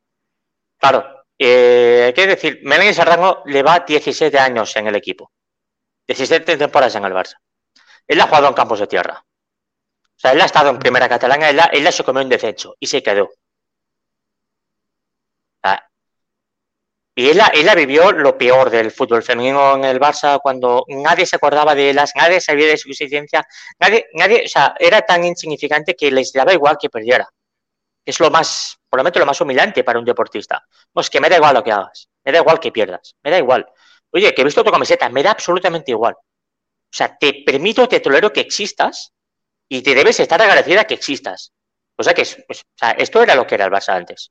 [0.79, 1.05] Claro,
[1.37, 5.31] eh, hay que decir, Melanie Serrano lleva 17 años en el equipo,
[6.07, 7.35] 17 temporadas en el Barça.
[8.07, 9.23] Él ha jugado en campos de tierra,
[10.21, 13.01] sea, él ha estado en primera catalana, él, él se comió un descenso y se
[13.03, 13.29] quedó.
[17.15, 21.35] y él, él vivió lo peor del fútbol femenino en el Barça cuando nadie se
[21.35, 23.45] acordaba de ellas, nadie sabía de su existencia,
[23.79, 27.27] nadie, nadie, o sea, era tan insignificante que les daba igual que perdiera.
[28.05, 30.65] Es lo más, por lo menos lo más humillante para un deportista.
[30.91, 33.37] Pues que me da igual lo que hagas, me da igual que pierdas, me da
[33.37, 33.67] igual.
[34.11, 36.15] Oye, que he visto tu camiseta, me da absolutamente igual.
[36.15, 39.13] O sea, te permito, te tolero que existas,
[39.73, 41.53] y te debes estar agradecida que existas.
[41.95, 44.29] O sea que esto era lo que era el Barça antes.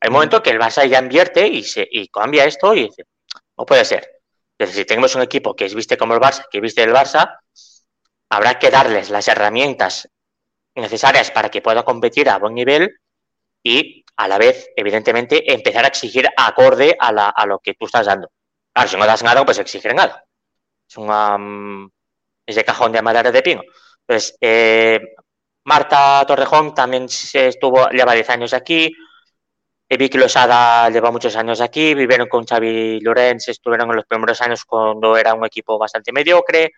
[0.00, 3.04] Hay un momento que el Barça ya invierte y, se, y cambia esto y dice,
[3.58, 4.22] no puede ser.
[4.56, 7.40] Entonces, si tenemos un equipo que es viste como el Barça, que viste el Barça,
[8.30, 10.08] habrá que darles las herramientas
[10.76, 13.00] necesarias para que pueda competir a buen nivel
[13.62, 18.06] y a la vez, evidentemente, empezar a exigir acorde a, la, lo que tú estás
[18.06, 18.32] dando.
[18.72, 20.24] Claro, si no das nada, pues exigir nada.
[20.88, 21.90] Es una, mm,
[22.46, 23.62] es de cajón de madera de pino.
[24.06, 25.00] Pues eh,
[25.64, 28.92] Marta Torrejón también estuvo, lleva 10 años aquí.
[29.88, 31.94] Vicky Losada lleva muchos años aquí.
[31.94, 36.72] Vivieron con Xavi Lorenz, estuvieron en los primeros años cuando era un equipo bastante mediocre.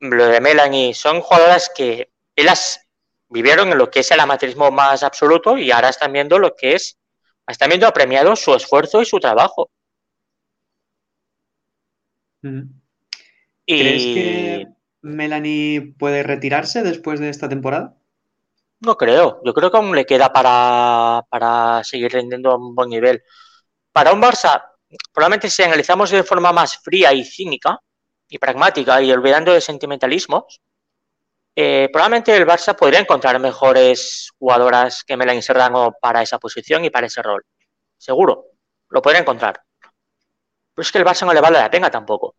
[0.00, 2.80] Lo de Melanie son jugadoras que ellas
[3.28, 6.74] vivieron en lo que es el amateurismo más absoluto y ahora están viendo lo que
[6.74, 6.98] es,
[7.46, 9.70] están viendo apremiado su esfuerzo y su trabajo.
[13.66, 14.66] Y
[15.06, 17.96] Melanie puede retirarse después de esta temporada?
[18.80, 19.40] No creo.
[19.44, 23.22] Yo creo que aún le queda para, seguir rindiendo a un buen nivel.
[23.92, 24.62] Para un Barça,
[25.12, 27.78] probablemente si analizamos de forma más fría y cínica
[28.28, 30.60] y pragmática y olvidando de sentimentalismos,
[31.54, 36.90] eh, probablemente el Barça podría encontrar mejores jugadoras que Melanie Serrano para esa posición y
[36.90, 37.44] para ese rol.
[37.96, 38.46] Seguro,
[38.90, 39.62] lo podría encontrar.
[40.74, 42.34] Pero es que el Barça no le vale la pena tampoco.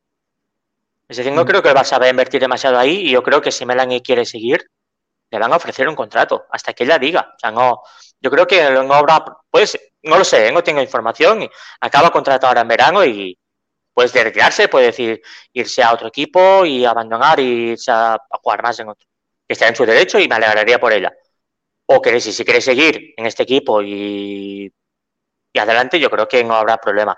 [1.07, 3.65] Es decir, no creo que el a invertir demasiado ahí y yo creo que si
[3.65, 4.69] Melanie quiere seguir,
[5.29, 7.33] le van a ofrecer un contrato hasta que ella diga.
[7.35, 7.81] O sea, no,
[8.19, 11.47] yo creo que no habrá, pues, no lo sé, no tengo información
[11.81, 13.37] acaba contrato ahora en verano y
[13.93, 15.21] puede retirarse, puede decir
[15.53, 19.07] irse a otro equipo y abandonar y irse a, jugar más en otro.
[19.47, 21.11] Está en su derecho y me alegraría por ella.
[21.87, 24.71] O que si, si quiere seguir en este equipo y,
[25.53, 27.17] y adelante, yo creo que no habrá problema.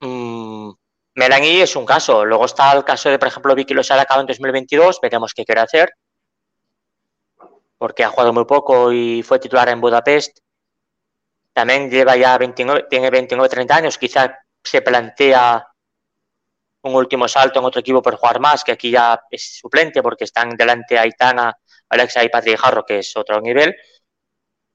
[0.00, 0.72] Mm,
[1.16, 2.24] Melanie es un caso.
[2.24, 5.00] Luego está el caso de, por ejemplo, Vicky Lozada acaba en 2022.
[5.00, 5.94] Veremos qué quiere hacer.
[7.78, 10.38] Porque ha jugado muy poco y fue titular en Budapest.
[11.54, 13.98] También lleva ya 29, tiene 29, 30 años.
[13.98, 15.66] Quizá se plantea
[16.82, 20.24] un último salto en otro equipo por jugar más, que aquí ya es suplente porque
[20.24, 21.56] están delante Aitana,
[21.88, 23.74] Alexa y Patrick Jarro, que es otro nivel.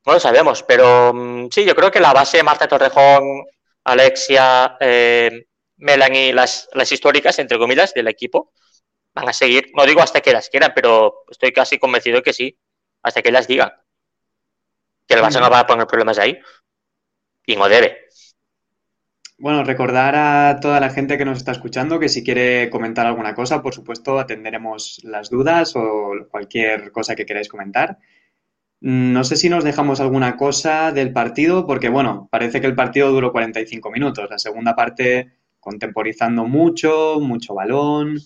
[0.06, 3.46] No lo sabemos, pero mm, sí, yo creo que la base Marta Torrejón,
[3.84, 5.46] Alexia, eh,
[5.82, 8.54] Melanie, las, las históricas, entre comillas, del equipo,
[9.14, 12.58] van a seguir, no digo hasta que las quieran, pero estoy casi convencido que sí,
[13.02, 13.72] hasta que las digan.
[15.08, 16.40] Que el Barça no va a poner problemas ahí.
[17.46, 18.06] Y no debe.
[19.40, 23.34] Bueno, recordar a toda la gente que nos está escuchando que si quiere comentar alguna
[23.34, 27.98] cosa, por supuesto, atenderemos las dudas o cualquier cosa que queráis comentar.
[28.82, 33.12] No sé si nos dejamos alguna cosa del partido, porque bueno, parece que el partido
[33.12, 34.30] duró 45 minutos.
[34.30, 38.20] La segunda parte contemporizando mucho, mucho balón,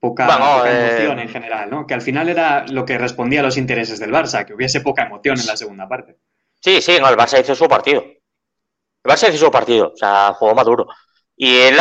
[0.00, 1.86] poca, eh, emoción en general, ¿no?
[1.86, 5.04] Que al final era lo que respondía a los intereses del Barça, que hubiese poca
[5.04, 6.16] emoción en la segunda parte.
[6.60, 8.02] Sí, sí, no, el Barça hizo su partido.
[8.02, 10.86] El Barça hizo su partido, o sea, jugó maduro.
[11.36, 11.76] Y él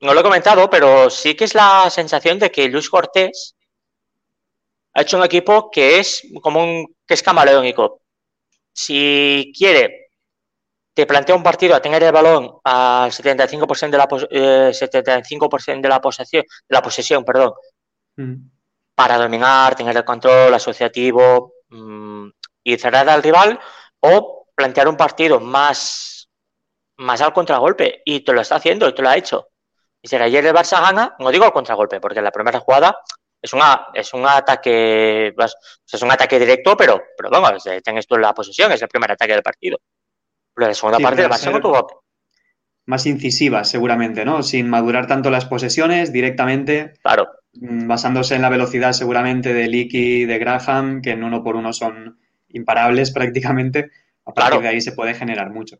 [0.00, 3.56] no lo he comentado, pero sí que es la sensación de que Luis Cortés
[4.94, 8.02] ha hecho un equipo que es como un que es camaleónico.
[8.72, 10.10] Si quiere
[10.94, 15.88] te plantea un partido a tener el balón al 75% de la, eh, 75 de
[15.88, 17.52] la posesión, de la posesión perdón,
[18.16, 18.34] mm.
[18.94, 22.28] para dominar, tener el control asociativo mmm,
[22.64, 23.58] y cerrar al rival,
[24.00, 26.28] o plantear un partido más,
[26.98, 28.02] más al contragolpe.
[28.04, 29.48] Y te lo está haciendo y te lo ha hecho.
[30.02, 33.00] Y si ayer el Barça gana, no digo al contragolpe, porque la primera jugada
[33.40, 38.34] es una es un ataque es un ataque directo, pero, pero vamos, tienes tú la
[38.34, 39.78] posesión, es el primer ataque del partido.
[40.54, 42.04] Pero la segunda parte del Barça no tuvo.
[42.84, 44.42] Más incisiva, seguramente, ¿no?
[44.42, 46.94] Sin madurar tanto las posesiones, directamente.
[47.02, 47.28] Claro.
[47.54, 51.56] Mm, basándose en la velocidad, seguramente, de Leaky y de Graham, que en uno por
[51.56, 53.90] uno son imparables prácticamente.
[54.24, 55.78] A partir de ahí se puede generar mucho.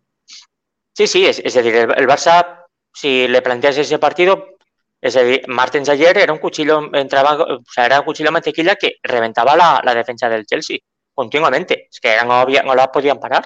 [0.95, 4.57] Sí, sí, es, decir, el, Barça, si le planteas ese partido,
[5.01, 8.97] ese, Martens ayer era un cuchillo, entraba, o sea, era un cuchillo de mantequilla que
[9.03, 10.79] reventaba la, la defensa del Chelsea
[11.15, 11.89] continuamente.
[11.91, 13.45] Es que no, había, no la podían parar.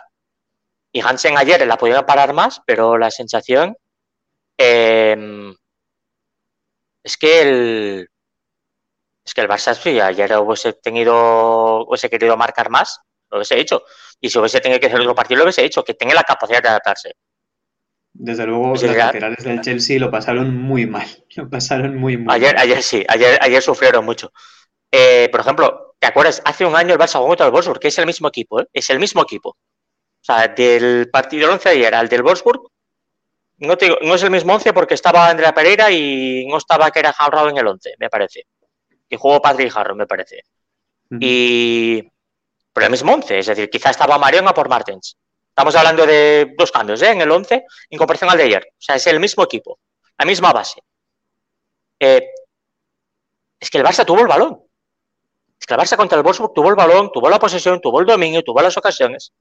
[0.93, 3.77] Y Hansen ayer la podía parar más, pero la sensación
[4.59, 5.55] eh,
[7.03, 8.09] es que el
[9.25, 13.83] es que el Barça si ayer hubiese tenido hubiese querido marcar más, lo hubiese hecho.
[14.21, 16.63] Y si hubiese tenido que hacer otro partido, lo hubiese hecho, que tenga la capacidad
[16.63, 17.13] de adaptarse.
[18.13, 21.07] Desde luego, pues los laterales del Chelsea lo pasaron muy mal.
[21.37, 22.35] Lo pasaron muy mal.
[22.35, 24.33] Ayer, ayer sí, ayer, ayer sufrieron mucho.
[24.91, 26.41] Eh, por ejemplo, ¿te acuerdas?
[26.45, 28.67] Hace un año el Barça jugó contra el Wolfsburg, que es el mismo equipo, ¿eh?
[28.73, 29.57] Es el mismo equipo.
[30.29, 32.69] O sea, del partido 11 de ayer al del Wolfsburg,
[33.59, 37.13] no, no es el mismo 11 porque estaba Andrea Pereira y no estaba que era
[37.13, 38.45] Jarro en el 11, me parece.
[39.09, 40.43] Y jugó Patrick Jarro, me parece.
[41.21, 42.03] Y.
[42.73, 45.17] Pero el mismo 11, es decir, quizá estaba Mariona por Martens.
[45.51, 47.13] Estamos hablando de dos cambios ¿eh?
[47.13, 48.67] en el 11 en comparación al de ayer.
[48.73, 49.79] O sea, es el mismo equipo,
[50.19, 50.83] la misma base.
[52.01, 52.29] Eh,
[53.61, 54.61] es que el Barça tuvo el balón.
[55.59, 58.07] Es que el Barça contra el Wolfsburg tuvo el balón, tuvo la posesión, tuvo el
[58.07, 59.33] dominio, tuvo las ocasiones.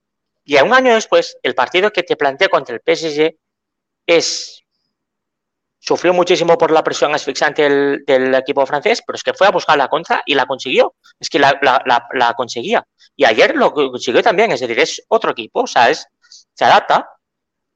[0.46, 3.36] Y a un año después, el partido que te plantea contra el PSG
[4.06, 4.62] es.
[5.80, 7.62] Sufrió muchísimo por la presión asfixiante
[8.08, 10.96] del, equipo francés, pero es que fue a buscar la contra y la consiguió.
[11.20, 12.84] Es que la, la, conseguía.
[13.16, 16.08] Y ayer lo consiguió también, es decir, es otro equipo, o sea, es,
[16.54, 17.08] se adapta.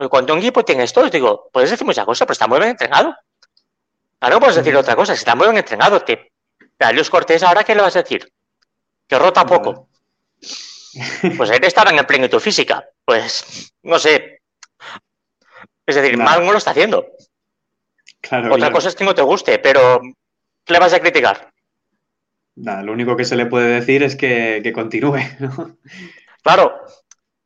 [0.10, 3.16] Cuando un equipo tiene esto, digo, puedes decir muchas cosas, pero está muy bien entrenado.
[4.22, 6.02] Ahora no puedes decir otra cosa, está muy bien entrenado.
[6.02, 6.32] Te,
[6.94, 8.28] Luis Cortés, ¿ahora qué le vas a decir?
[9.08, 9.88] Que rota poco.
[11.38, 12.88] Pues él estaba en el plenitud física.
[13.06, 14.42] Pues, no sé.
[15.86, 17.06] Es decir, mal no lo está haciendo.
[18.52, 20.02] Otra cosa es que no te guste, pero
[20.64, 21.52] ¿qué le vas a criticar?
[22.56, 25.20] Nada, lo único que se le puede decir es que, continúe.
[26.42, 26.86] Claro.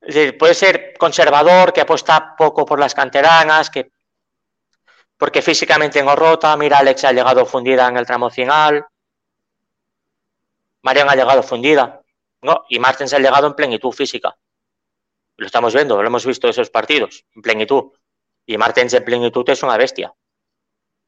[0.02, 3.92] Es decir, puede ser conservador, que apuesta poco por las canteranas, que
[5.18, 6.56] porque físicamente no rota.
[6.58, 8.86] Mira, Alex ha llegado fundida en el tramo final.
[10.82, 12.03] Marian ha llegado fundida.
[12.44, 14.36] No, y Martens ha llegado en plenitud física.
[15.38, 17.92] Lo estamos viendo, lo hemos visto esos partidos, en plenitud.
[18.46, 20.14] Y Martens en plenitud es una bestia.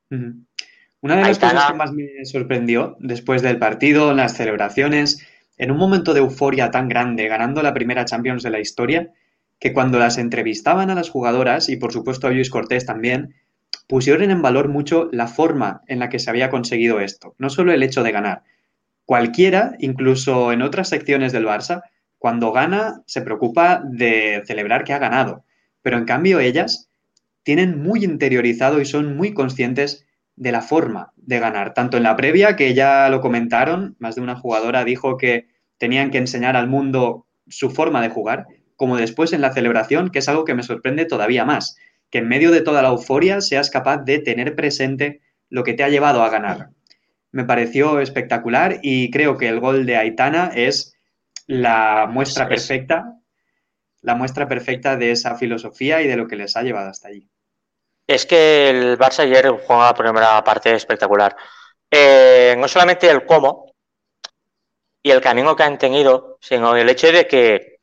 [0.10, 5.26] Una de las cosas que más me sorprendió después del partido, en las celebraciones,
[5.58, 9.12] en un momento de euforia tan grande, ganando la primera Champions de la historia,
[9.60, 13.36] que cuando las entrevistaban a las jugadoras, y por supuesto a Luis Cortés también,
[13.88, 17.72] pusieron en valor mucho la forma en la que se había conseguido esto, no solo
[17.72, 18.44] el hecho de ganar.
[19.06, 21.84] Cualquiera, incluso en otras secciones del Barça,
[22.18, 25.44] cuando gana se preocupa de celebrar que ha ganado,
[25.82, 26.90] pero en cambio ellas
[27.44, 32.16] tienen muy interiorizado y son muy conscientes de la forma de ganar, tanto en la
[32.16, 35.48] previa, que ya lo comentaron, más de una jugadora dijo que
[35.78, 40.20] tenían que enseñar al mundo su forma de jugar, como después en la celebración, que
[40.20, 41.78] es algo que me sorprende todavía más,
[42.10, 45.84] que en medio de toda la euforia seas capaz de tener presente lo que te
[45.84, 46.70] ha llevado a ganar.
[47.36, 50.96] Me pareció espectacular y creo que el gol de Aitana es
[51.48, 53.20] la muestra perfecta,
[54.00, 57.28] la muestra perfecta de esa filosofía y de lo que les ha llevado hasta allí.
[58.08, 61.36] Es que el Barça ayer jugó la primera parte espectacular.
[61.92, 63.74] Eh, no solamente el cómo
[65.04, 67.80] y el camino que han tenido, sino el hecho de que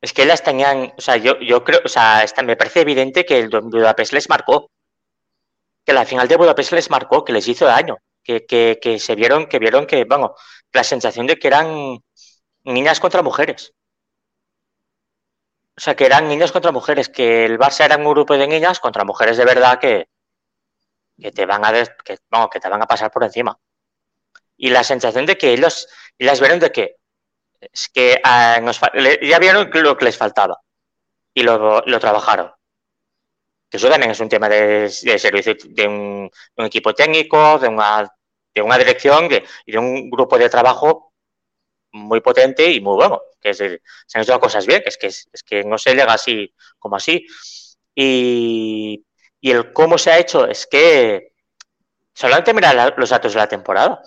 [0.00, 3.40] es que ellas tenían, o sea, yo, yo creo, o sea, me parece evidente que
[3.40, 4.70] el Budapest les marcó,
[5.84, 9.14] que la final de Budapest les marcó, que les hizo daño, que, que, que se
[9.14, 10.34] vieron, que vieron que, bueno,
[10.72, 11.98] la sensación de que eran
[12.64, 13.74] niñas contra mujeres.
[15.76, 18.78] O sea, que eran niños contra mujeres, que el Barça era un grupo de niñas
[18.78, 20.06] contra mujeres de verdad que,
[21.20, 22.16] que te van a que,
[22.52, 23.58] que te van a pasar por encima.
[24.56, 26.96] Y la sensación de que ellos las vieron de que
[27.60, 28.60] es que ah,
[29.22, 30.60] ya vieron lo que les faltaba
[31.34, 32.52] y lo, lo trabajaron.
[33.70, 38.12] Que eso también es un tema de, servicio de un, equipo técnico, de una,
[38.54, 39.28] de una dirección
[39.64, 41.12] y de un grupo de trabajo
[41.92, 43.22] muy potente y muy bueno.
[43.40, 43.80] Que se
[44.14, 47.24] han hecho cosas bien, que es que, es que no se llega así como así.
[47.94, 49.04] Y,
[49.40, 51.32] y el cómo se ha hecho es que
[52.12, 54.02] solamente mira los datos de la temporada.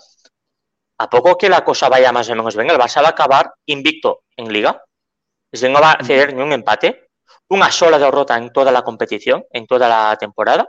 [0.98, 3.52] A poco que la cosa vaya más o menos bien, el Barça va a acabar
[3.66, 4.84] invicto en Liga.
[5.50, 7.03] Es decir, no va a ceder ni un empate.
[7.48, 10.68] Una sola derrota en toda la competición, en toda la temporada,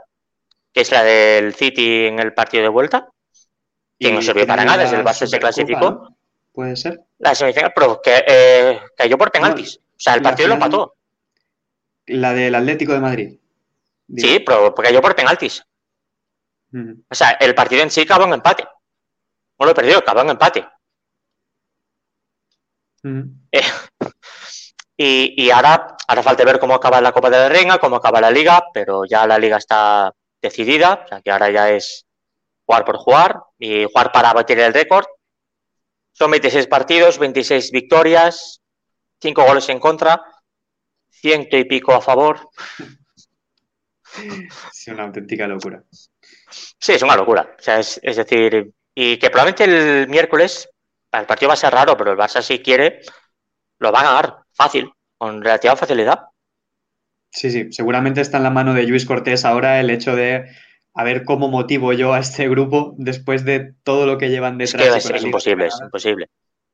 [0.72, 3.08] que es la del City en el partido de vuelta.
[3.98, 6.16] Y, no sirvió para nada, desde el Barça se clasificó.
[6.52, 7.00] Puede ser.
[7.18, 9.78] La semifinal, pero que eh, cayó por penaltis.
[9.78, 10.96] o sea, el partido lo empató.
[12.06, 13.38] La del Atlético de Madrid.
[14.14, 15.64] Sí, pero cayó por penaltis.
[17.08, 18.64] O sea, el partido en sí acabó en empate.
[19.58, 20.66] No lo he perdido, acabó en empate.
[23.52, 23.62] Eh,
[24.96, 28.30] y, ahora, ahora falta ver cómo acaba la Copa de la Reina, cómo acaba la
[28.30, 32.06] Liga, pero ya la Liga está decidida, o sea que ahora ya es
[32.64, 35.06] jugar por jugar y jugar para batir el récord
[36.16, 38.62] son 26 partidos, 26 victorias,
[39.20, 40.24] 5 goles en contra,
[41.10, 42.48] ciento y pico a favor.
[44.16, 45.82] Es una auténtica locura.
[46.48, 47.54] Sí, es una locura.
[47.58, 50.70] O sea, es, decir, y que probablemente el miércoles
[51.12, 53.00] el partido va a ser raro, pero el Barça si quiere
[53.78, 56.26] lo va a ganar fácil, con relativa facilidad.
[57.30, 60.46] Sí, sí, seguramente está en la mano de Luis Cortés ahora el hecho de
[60.94, 65.04] a ver cómo motivo yo a este grupo después de todo lo que llevan detrás.
[65.04, 66.30] Es, es imposible, es imposible.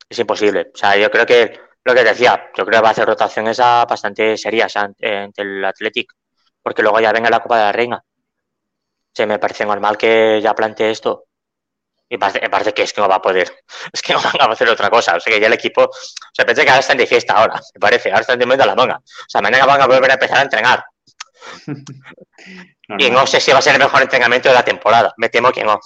[0.09, 0.71] Es imposible.
[0.73, 3.59] O sea, yo creo que lo que decía, yo creo que va a hacer rotaciones
[3.59, 6.13] bastante serias ante el Athletic,
[6.63, 8.05] porque luego ya venga la Copa de la Reina.
[9.13, 11.25] Se me parece normal que ya plantee esto.
[12.13, 13.51] Y parece que es que no va a poder.
[13.93, 15.17] Es que no van a hacer otra cosa.
[15.17, 15.85] O sea, que ya el equipo.
[15.85, 17.59] O sea, pensé que ahora están de fiesta ahora.
[17.75, 18.11] Me parece.
[18.11, 18.97] Ahora están de a la manga.
[18.97, 20.85] O sea, mañana van a volver a empezar a entrenar.
[22.99, 25.15] y no sé si va a ser el mejor entrenamiento de la temporada.
[25.17, 25.81] Me temo que no.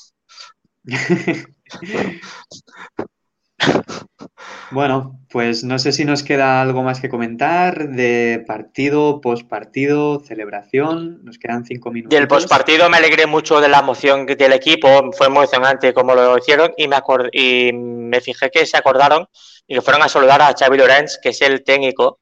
[4.71, 11.25] bueno, pues no sé si nos queda algo más que comentar de partido, postpartido, celebración.
[11.25, 12.17] Nos quedan cinco minutos.
[12.17, 15.11] Del postpartido me alegré mucho de la emoción del equipo.
[15.13, 16.97] Fue emocionante como lo hicieron y me,
[17.33, 19.27] y me fijé que se acordaron
[19.67, 22.21] y que fueron a saludar a Xavi Lorenz, que es el técnico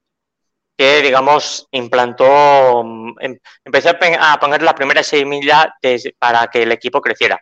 [0.76, 2.80] que, digamos, implantó,
[3.20, 5.72] em, empezó a poner la primera semilla
[6.18, 7.41] para que el equipo creciera.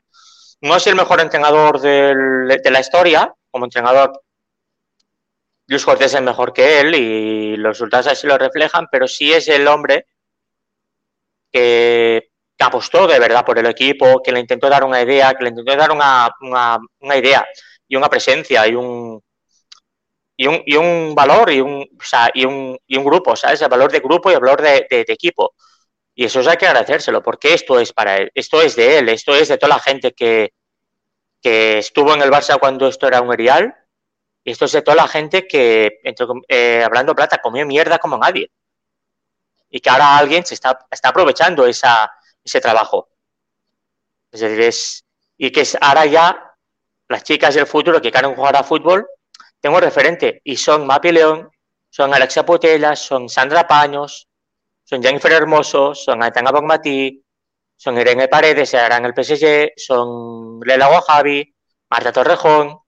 [0.63, 4.23] No es el mejor entrenador de la historia, como entrenador,
[5.67, 9.49] Luis Cortés es mejor que él y los resultados así lo reflejan, pero sí es
[9.49, 10.07] el hombre
[11.51, 15.51] que, apostó de verdad por el equipo, que le intentó dar una idea, que le
[15.51, 16.31] intentó dar una,
[17.17, 17.45] idea
[17.89, 19.21] y una presencia y un,
[20.37, 23.63] y un, y un valor y un, o sea, y un, y un grupo, ¿sabes?
[23.63, 25.55] El valor de grupo y el valor de, equipo.
[26.15, 29.35] Y eso hay que agradecérselo, porque esto es para él, esto es de él, esto
[29.35, 30.53] es de toda la gente que,
[31.41, 33.75] que estuvo en el Barça cuando esto era un erial,
[34.45, 38.19] y esto es de toda la gente que, entre, eh, hablando plata, comió mierda como
[38.19, 38.51] nadie.
[39.71, 42.13] Y que ahora alguien se está, está aprovechando esa,
[42.45, 43.09] ese trabajo.
[44.31, 45.05] Es decir, es,
[45.39, 46.55] y que ahora ya
[47.09, 49.07] las chicas del futuro que quieren jugar a fútbol
[49.61, 51.51] tengo referente y son Mapi León
[51.91, 54.27] son Alexia Putellas, son Sandra Paños,
[54.85, 57.25] son Jennifer Hermoso, son Aitana Bogmatí,
[57.77, 61.55] son Irene Paredes, ahora en el PSG, son Lela Guajavi,
[61.91, 62.79] Marta Torrejón,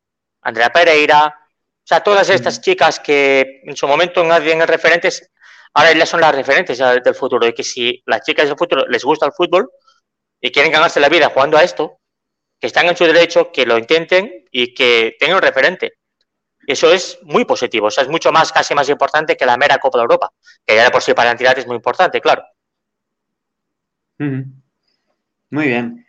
[0.42, 1.44] Andrea Pereira,
[1.84, 5.30] o sea, todas estas chicas que en su momento nadie en referentes,
[5.74, 7.46] ahora ya son las referentes del futuro.
[7.46, 9.70] Y que si las chicas del futuro les gusta el fútbol
[10.40, 11.98] y quieren ganarse la vida jugando a esto,
[12.58, 15.98] que están en su derecho, que lo intenten y que tengan un referente.
[16.66, 19.78] Eso es muy positivo, o sea, es mucho más, casi más importante que la mera
[19.78, 20.30] Copa de Europa,
[20.64, 22.44] que ya por sí para la entidad es muy importante, claro.
[24.18, 26.06] Muy bien.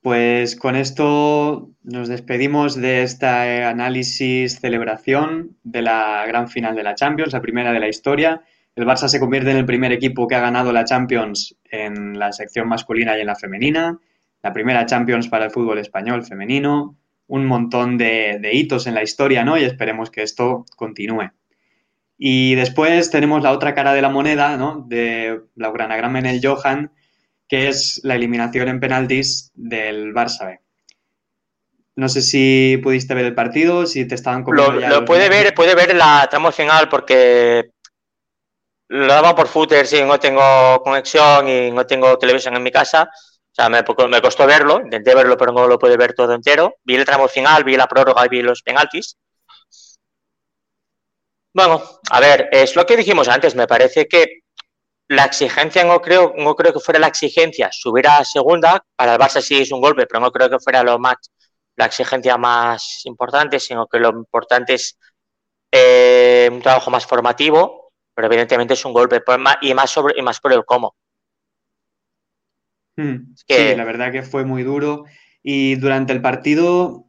[0.00, 6.94] Pues con esto nos despedimos de esta análisis, celebración de la gran final de la
[6.94, 8.42] Champions, la primera de la historia.
[8.76, 12.32] El Barça se convierte en el primer equipo que ha ganado la Champions en la
[12.32, 13.98] sección masculina y en la femenina.
[14.42, 16.96] La primera Champions para el fútbol español femenino.
[17.28, 19.58] Un montón de, hitos en la historia, ¿no?
[19.58, 21.30] Y esperemos que esto continúe.
[22.18, 24.84] Y después tenemos la otra cara de la moneda, ¿no?
[24.86, 26.92] De Laurana Menel Johan,
[27.48, 30.60] que es la eliminación en penaltis del Barça B.
[31.96, 35.54] No sé si pudiste ver el partido, si te estaban comiendo Lo, lo puede ver,
[35.54, 37.70] puede ver la tramo final porque
[38.88, 43.08] lo daba por footer, sí, no tengo conexión y no tengo televisión en mi casa.
[43.58, 46.74] O sea, me, me costó verlo, intenté verlo, pero no lo pude ver todo entero.
[46.84, 49.16] Vi el tramo final, vi la prórroga y vi los penaltis.
[51.54, 53.54] Bueno, a ver, es lo que dijimos antes.
[53.54, 54.40] Me parece que
[55.08, 58.84] la exigencia no creo, no creo que fuera la exigencia subir a segunda.
[58.94, 61.16] Para el Barça sí es un golpe, pero no creo que fuera lo más,
[61.76, 64.98] la exigencia más importante, sino que lo importante es
[65.72, 69.22] eh, un trabajo más formativo, pero evidentemente es un golpe
[69.62, 70.94] y más sobre y más por el cómo.
[72.96, 73.34] Hmm.
[73.34, 75.04] Sí, la verdad que fue muy duro
[75.42, 77.06] y durante el partido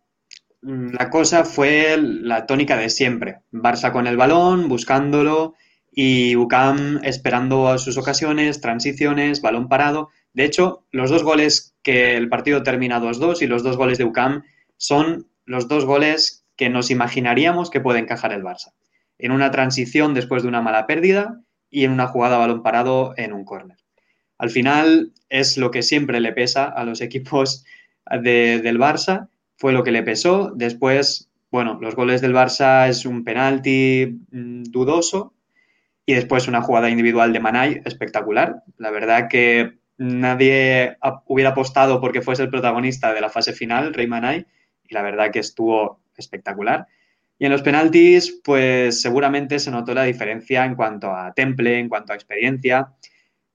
[0.62, 3.40] mm, la cosa fue la tónica de siempre.
[3.52, 5.56] Barça con el balón, buscándolo
[5.92, 10.10] y UCAM esperando a sus ocasiones, transiciones, balón parado.
[10.34, 14.04] De hecho, los dos goles que el partido termina 2-2 y los dos goles de
[14.04, 14.44] UCAM
[14.78, 18.74] son los dos goles que nos imaginaríamos que puede encajar el Barça.
[19.18, 23.34] En una transición después de una mala pérdida y en una jugada balón parado en
[23.34, 23.78] un córner.
[24.38, 27.66] Al final es lo que siempre le pesa a los equipos
[28.10, 30.52] del Barça, fue lo que le pesó.
[30.56, 35.34] Después, bueno, los goles del Barça es un penalti mm, dudoso,
[36.08, 38.64] y después una jugada individual de Manay espectacular.
[38.78, 44.08] La verdad que nadie hubiera apostado porque fuese el protagonista de la fase final, Rey
[44.08, 44.46] Manay,
[44.88, 46.88] y la verdad que estuvo espectacular.
[47.38, 51.90] Y en los penaltis, pues seguramente se notó la diferencia en cuanto a temple, en
[51.90, 52.94] cuanto a experiencia.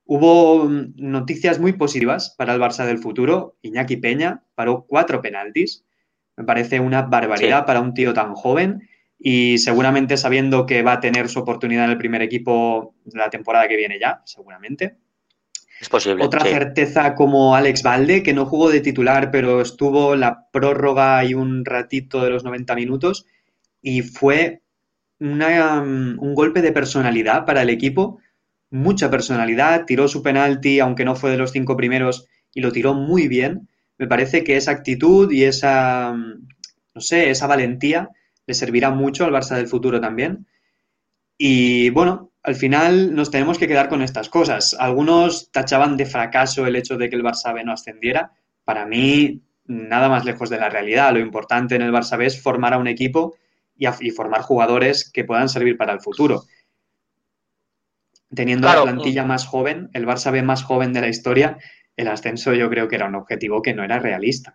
[0.04, 3.56] Hubo noticias muy positivas para el Barça del futuro.
[3.62, 5.84] Iñaki Peña paró cuatro penaltis.
[6.36, 8.88] Me parece una barbaridad para un tío tan joven
[9.18, 13.68] y seguramente sabiendo que va a tener su oportunidad en el primer equipo la temporada
[13.68, 14.96] que viene ya, seguramente.
[15.80, 16.24] Es posible.
[16.24, 21.34] Otra certeza como Alex Valde, que no jugó de titular, pero estuvo la prórroga y
[21.34, 23.26] un ratito de los 90 minutos
[23.80, 24.62] y fue
[25.18, 28.18] un golpe de personalidad para el equipo,
[28.72, 32.94] mucha personalidad, tiró su penalti, aunque no fue de los cinco primeros, y lo tiró
[32.94, 33.68] muy bien.
[33.98, 38.08] Me parece que esa actitud y esa, no sé, esa valentía
[38.46, 40.46] le servirá mucho al Barça del futuro también.
[41.38, 44.74] Y bueno, al final nos tenemos que quedar con estas cosas.
[44.78, 48.32] Algunos tachaban de fracaso el hecho de que el Barça B no ascendiera.
[48.64, 51.12] Para mí, nada más lejos de la realidad.
[51.12, 53.36] Lo importante en el Barça B es formar a un equipo
[53.76, 56.44] y, formar jugadores que puedan servir para el futuro.
[58.34, 61.58] Teniendo la plantilla más joven, el Barça B más joven de la historia,
[61.96, 64.54] el ascenso yo creo que era un objetivo que no era realista.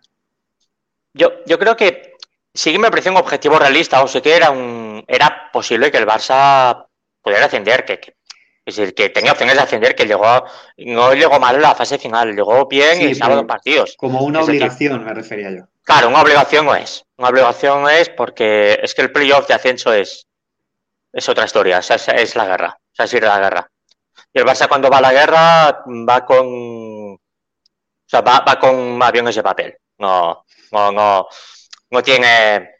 [1.14, 2.14] Yo, yo creo que
[2.52, 5.98] sí que me pareció un objetivo realista, o sea que era un era posible que
[5.98, 6.86] el Barça
[7.22, 8.14] pudiera ascender, que,
[8.64, 10.44] es decir, que tenía opciones de ascender, que llegó
[10.76, 13.94] no llegó mal en la fase final, llegó bien y sábado partidos.
[13.96, 15.64] Como una obligación, me refería yo.
[15.82, 17.04] Claro, una obligación no es.
[17.16, 20.26] Una obligación es porque es que el playoff de ascenso es,
[21.12, 23.70] es otra historia, o sea, es, la guerra, o sea, es ir a la guerra.
[24.32, 27.18] Y el Barça cuando va a la guerra va con
[28.08, 29.76] o sea, va, va con aviones de papel.
[29.98, 31.28] No, no, no,
[31.90, 32.76] no tiene,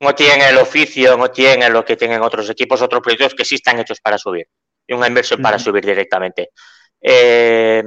[0.00, 3.54] no tiene el oficio, no tiene lo que tienen otros equipos, otros proyectos que sí
[3.54, 4.48] están hechos para subir
[4.86, 6.50] y una inversión para subir directamente.
[7.00, 7.84] Eh,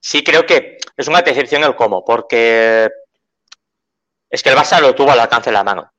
[0.00, 2.88] sí creo que es una decepción el cómo, porque
[4.30, 5.92] es que el Barça lo tuvo al alcance de la mano.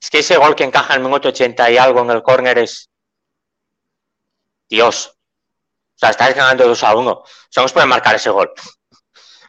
[0.00, 2.58] Es que ese gol que encaja en el minuto 80 y algo en el córner
[2.58, 2.90] es...
[4.68, 5.14] Dios.
[5.94, 7.10] O sea, estás ganando 2 a 1.
[7.10, 8.52] O sea, no se puede marcar ese gol.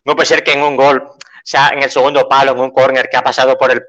[0.06, 2.72] No puede ser que en un gol, o sea, en el segundo palo, en un
[2.72, 3.84] córner que ha pasado por el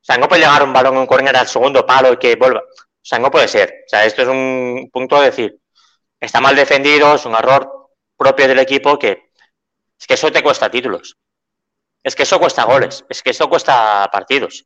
[0.00, 2.34] o sea, no puede llegar un balón en un córner al segundo palo y que
[2.36, 2.60] vuelva.
[2.60, 3.84] O sea, no puede ser.
[3.84, 5.60] O sea, esto es un punto de decir,
[6.18, 9.30] está mal defendido, es un error propio del equipo que
[9.98, 11.16] es que eso te cuesta títulos.
[12.02, 14.64] Es que eso cuesta goles, es que eso cuesta partidos.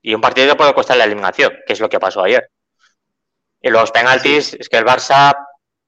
[0.00, 2.50] Y un partido puede costar la eliminación, que es lo que pasó ayer.
[3.62, 5.34] Y los penaltis, es que el Barça,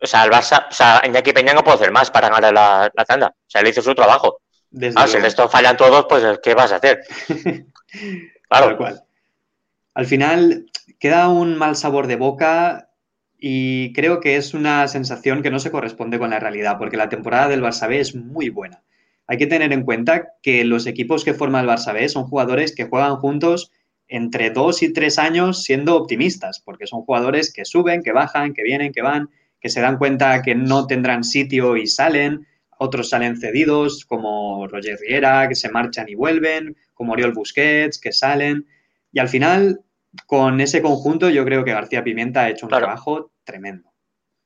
[0.01, 2.91] o sea, el Barça, o sea, Iñaki Peña no puede hacer más para ganar la,
[2.93, 3.29] la tanda.
[3.29, 4.41] O sea, él hizo su trabajo.
[4.97, 7.03] ah, si esto fallan todos, pues ¿qué vas a hacer?
[8.49, 8.67] claro.
[8.67, 9.03] Tal cual.
[9.95, 10.67] Al final
[10.99, 12.91] queda un mal sabor de boca
[13.39, 17.09] y creo que es una sensación que no se corresponde con la realidad, porque la
[17.09, 18.83] temporada del Barça B es muy buena.
[19.27, 22.75] Hay que tener en cuenta que los equipos que forma el Barça B son jugadores
[22.75, 23.71] que juegan juntos
[24.13, 28.63] entre dos y tres años siendo optimistas, porque son jugadores que suben, que bajan, que
[28.63, 32.47] vienen, que van, que se dan cuenta que no tendrán sitio y salen,
[32.77, 38.13] otros salen cedidos, como Roger Riera, que se marchan y vuelven, como Oriol Busquets, que
[38.13, 38.67] salen.
[39.13, 39.81] Y al final,
[40.27, 43.91] con ese conjunto, yo creo que García Pimienta ha hecho un trabajo tremendo.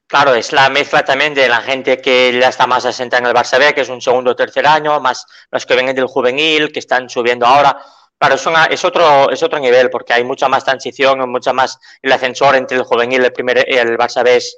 [0.06, 3.34] Claro, es la mezcla también de la gente que ya está más asentada en el
[3.34, 6.70] Barça B, que es un segundo o tercer año, más los que vengan del juvenil,
[6.70, 7.76] que están subiendo ahora.
[8.18, 12.12] Claro, es, es, otro, es otro nivel, porque hay mucha más transición, mucha más el
[12.12, 14.56] ascensor entre el juvenil y el, primer, el Barça B es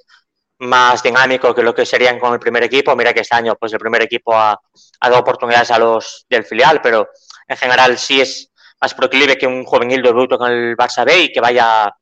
[0.61, 2.95] más dinámico que lo que serían con el primer equipo.
[2.97, 4.61] Mira que este año pues el primer equipo ha,
[5.01, 7.09] dado oportunidades a los del filial, pero
[7.47, 8.51] en general sí es
[8.81, 11.93] más proclive que un juvenil bruto con el Barça B y que vaya,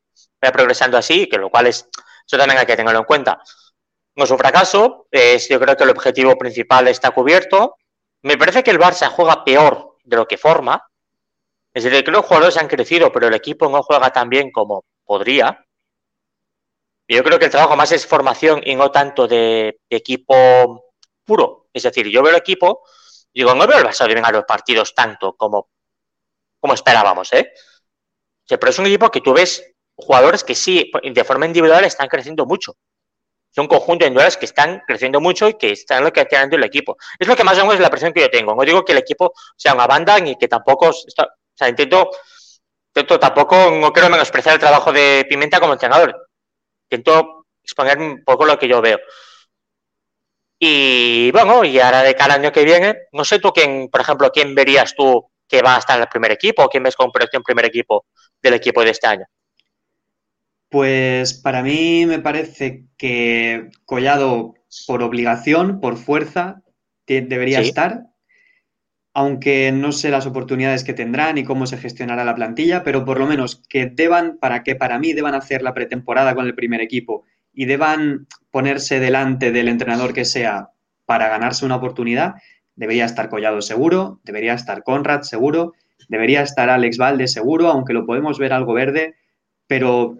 [0.41, 1.87] vaya progresando así, que lo cual es,
[2.25, 3.39] eso también hay que tenerlo en cuenta.
[4.15, 7.77] No es un fracaso, es, yo creo que el objetivo principal está cubierto.
[8.23, 10.83] Me parece que el Barça juega peor de lo que forma,
[11.77, 14.83] es decir, que los jugadores han crecido, pero el equipo no juega tan bien como
[15.05, 15.63] podría.
[17.07, 20.91] Yo creo que el trabajo más es formación y no tanto de, equipo
[21.23, 21.67] puro.
[21.71, 22.81] Es decir, yo veo el equipo,
[23.31, 25.69] digo, no veo el Barça de a los partidos tanto como,
[26.59, 27.53] como esperábamos, ¿eh?
[28.47, 32.47] pero es un equipo que tú ves jugadores que sí, de forma individual, están creciendo
[32.47, 32.75] mucho.
[33.51, 36.41] Es un conjunto de individuales que están creciendo mucho y que están lo que está
[36.41, 36.97] el equipo.
[37.19, 38.55] Es lo que más o menos es la presión que yo tengo.
[38.55, 42.11] No digo que el equipo sea una banda ni que tampoco está, o sea, intento,
[42.89, 46.29] intento tampoco, no quiero menospreciar el trabajo de Pimenta como entrenador.
[46.83, 48.99] Intento exponer un poco lo que yo veo.
[50.59, 54.31] Y bueno, y ahora de cada año que viene, no sé tú quién, por ejemplo,
[54.31, 57.11] quién verías tú que va a estar en el primer equipo o quién ves con
[57.11, 58.05] proyección primer equipo
[58.39, 59.25] del equipo de este año.
[60.69, 64.53] Pues para mí me parece que Collado,
[64.85, 66.61] por obligación, por fuerza,
[67.07, 68.03] debería estar
[69.17, 73.17] aunque no sé las oportunidades que tendrán y cómo se gestionará la plantilla, pero por
[73.17, 76.81] lo menos que deban, para que para mí deban hacer la pretemporada con el primer
[76.81, 80.69] equipo y deban ponerse delante del entrenador que sea
[81.07, 82.35] para ganarse una oportunidad,
[82.75, 85.73] debería estar Collado seguro, debería estar Conrad seguro,
[86.09, 89.15] debería estar Alex Valde seguro, aunque lo podemos ver algo verde,
[89.65, 90.17] pero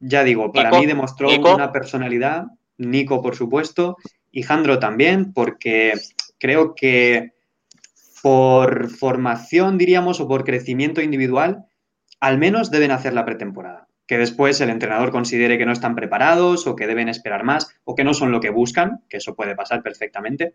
[0.00, 3.98] ya digo, para mí demostró una personalidad, Nico por supuesto,
[4.32, 5.92] y Jandro también, porque
[6.40, 7.34] creo que
[8.22, 11.66] por formación, diríamos, o por crecimiento individual,
[12.20, 13.88] al menos deben hacer la pretemporada.
[14.06, 17.94] Que después el entrenador considere que no están preparados o que deben esperar más o
[17.94, 20.54] que no son lo que buscan, que eso puede pasar perfectamente,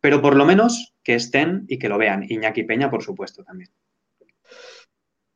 [0.00, 2.24] pero por lo menos que estén y que lo vean.
[2.28, 3.70] Iñaki Peña, por supuesto, también.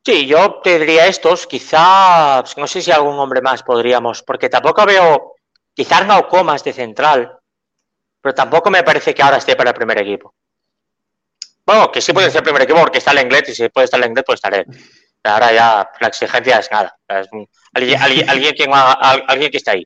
[0.04, 4.86] Sí, yo te diría estos, quizá, no sé si algún hombre más podríamos, porque tampoco
[4.86, 5.34] veo,
[5.74, 7.38] quizá no Comas de central,
[8.20, 10.32] pero tampoco me parece que ahora esté para el primer equipo.
[11.66, 13.86] Bueno, que sí puede ser el primer equipo porque está el inglés y si puede
[13.86, 14.64] estar el inglés, pues estaré.
[15.24, 16.96] Ahora ya la exigencia es nada.
[17.74, 18.00] alguien,
[18.30, 19.84] alguien, que, alguien que está ahí.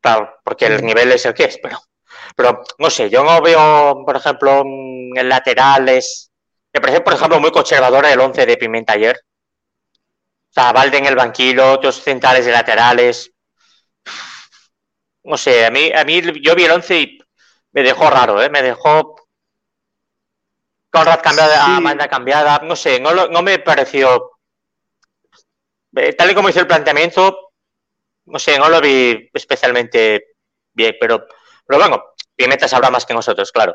[0.00, 1.78] Claro, porque el nivel es el que es, pero,
[2.36, 6.30] pero no sé, yo no veo, por ejemplo, en laterales.
[6.72, 9.16] Me parece, por ejemplo, muy conservadora el 11 de Pimenta ayer.
[10.50, 13.32] O sea, Valde en el banquillo, otros centrales y laterales.
[15.24, 17.18] No sé, a mí, a mí yo vi el 11 y
[17.72, 18.50] me dejó raro, ¿eh?
[18.50, 19.16] Me dejó
[20.92, 24.32] Conrad cambiada, Amanda cambiada, no sé, no, no me pareció.
[25.96, 27.52] Eh, tal y como hizo el planteamiento,
[28.26, 30.34] no sé, no lo vi especialmente
[30.74, 31.26] bien, pero,
[31.66, 32.04] pero bueno,
[32.36, 33.74] Pimenta sabrá más que nosotros, claro.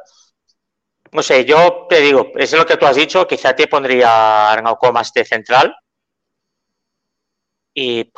[1.11, 4.77] No sé, yo te digo, es lo que tú has dicho, quizá te pondría Arnau
[4.77, 5.75] Comas de central.
[7.73, 8.11] Y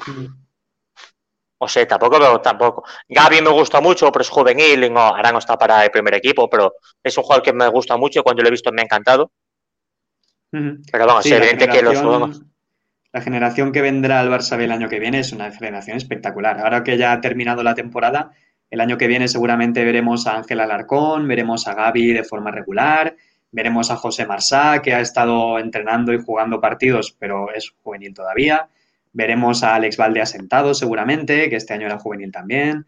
[1.62, 2.86] o sea, tampoco veo tampoco.
[3.08, 6.16] Gaby me gusta mucho, pero es juvenil y no, ahora no está para el primer
[6.16, 8.86] equipo, pero es un jugador que me gusta mucho cuando lo he visto me ha
[8.86, 9.32] encantado.
[10.52, 12.42] Pero vamos, es evidente que los juegos.
[13.12, 16.60] La generación que vendrá al Barça el año que viene es una generación espectacular.
[16.60, 18.32] Ahora que ya ha terminado la temporada,
[18.70, 23.18] el año que viene seguramente veremos a Ángel Alarcón, veremos a Gaby de forma regular,
[23.52, 28.70] veremos a José Marsá, que ha estado entrenando y jugando partidos, pero es juvenil todavía
[29.12, 32.86] Veremos a Alex Valde asentado seguramente, que este año era juvenil también.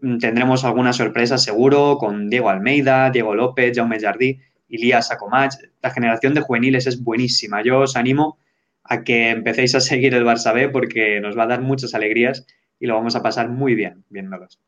[0.00, 5.54] Mm, tendremos alguna sorpresa seguro con Diego Almeida, Diego López, Jaume Jardí, Ilías Sacomach.
[5.80, 7.62] La generación de juveniles es buenísima.
[7.62, 8.38] Yo os animo
[8.84, 12.46] a que empecéis a seguir el Barça B porque nos va a dar muchas alegrías
[12.80, 14.58] y lo vamos a pasar muy bien viéndolos.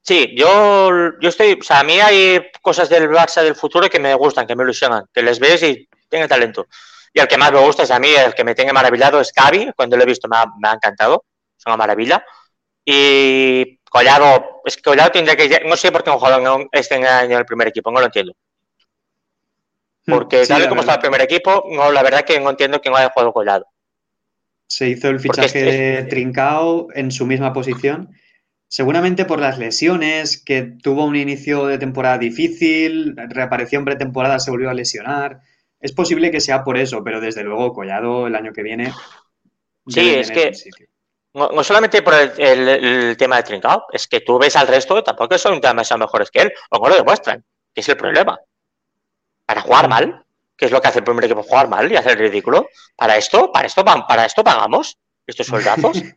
[0.00, 3.98] Sí, yo, yo estoy, o sea, a mí hay cosas del Barça del futuro que
[3.98, 6.68] me gustan, que me ilusionan, que les ves y tienen talento.
[7.14, 9.32] Y el que más me gusta es a mí, el que me tiene maravillado es
[9.32, 11.24] Cavi, cuando lo he visto me ha, me ha encantado,
[11.56, 12.22] es una maravilla.
[12.84, 16.38] Y Collado, es que Collado tendría que, no sé por qué no juega
[16.72, 18.34] este año el primer equipo, no lo entiendo.
[20.06, 22.50] Hmm, Porque sí, tal y como está el primer equipo, no, la verdad que no
[22.50, 23.66] entiendo que no haya jugado Collado.
[24.66, 28.12] Se hizo el fichaje de Trincao en su misma posición
[28.74, 34.50] Seguramente por las lesiones, que tuvo un inicio de temporada difícil, reapareció en pretemporada, se
[34.50, 35.42] volvió a lesionar.
[35.84, 38.90] Es posible que sea por eso, pero desde luego Collado el año que viene.
[39.86, 40.50] Sí, es que
[41.34, 44.66] no, no, solamente por el, el, el, tema de Trincao, es que tú ves al
[44.66, 48.40] resto, tampoco son demasiado mejores que él, o no lo demuestran, que es el problema.
[49.44, 50.24] Para jugar mal,
[50.56, 52.66] que es lo que hace el primer equipo, jugar mal y hacer el ridículo.
[52.96, 56.02] Para esto, para esto, para esto pagamos estos soldazos.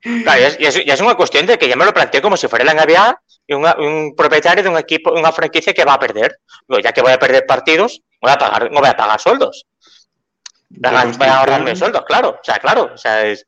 [0.00, 2.48] Claro, y es, y es, una cuestión de que ya me lo planteé como si
[2.48, 3.20] fuera la NBA
[3.50, 6.38] y una, un propietario de un equipo, una franquicia que va a perder.
[6.68, 9.66] Digo, ya que voy a perder partidos, voy a pagar, no voy a pagar sueldos.
[10.68, 12.38] Voy a, voy a ahorrarme sueldos, claro.
[12.40, 12.92] O sea, claro.
[12.94, 13.44] O sea, es,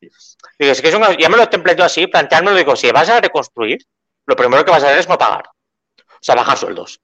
[0.59, 3.07] digo, es que es una, ya me lo he planteado así, planteármelo, digo, si vas
[3.07, 3.79] a reconstruir,
[4.25, 5.45] lo primero que vas a hacer es no pagar.
[5.97, 6.99] O sea, bajar sueldos.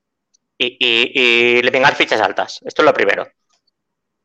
[0.58, 2.60] Y, y, y le vengar fichas altas.
[2.66, 3.26] Esto es lo primero.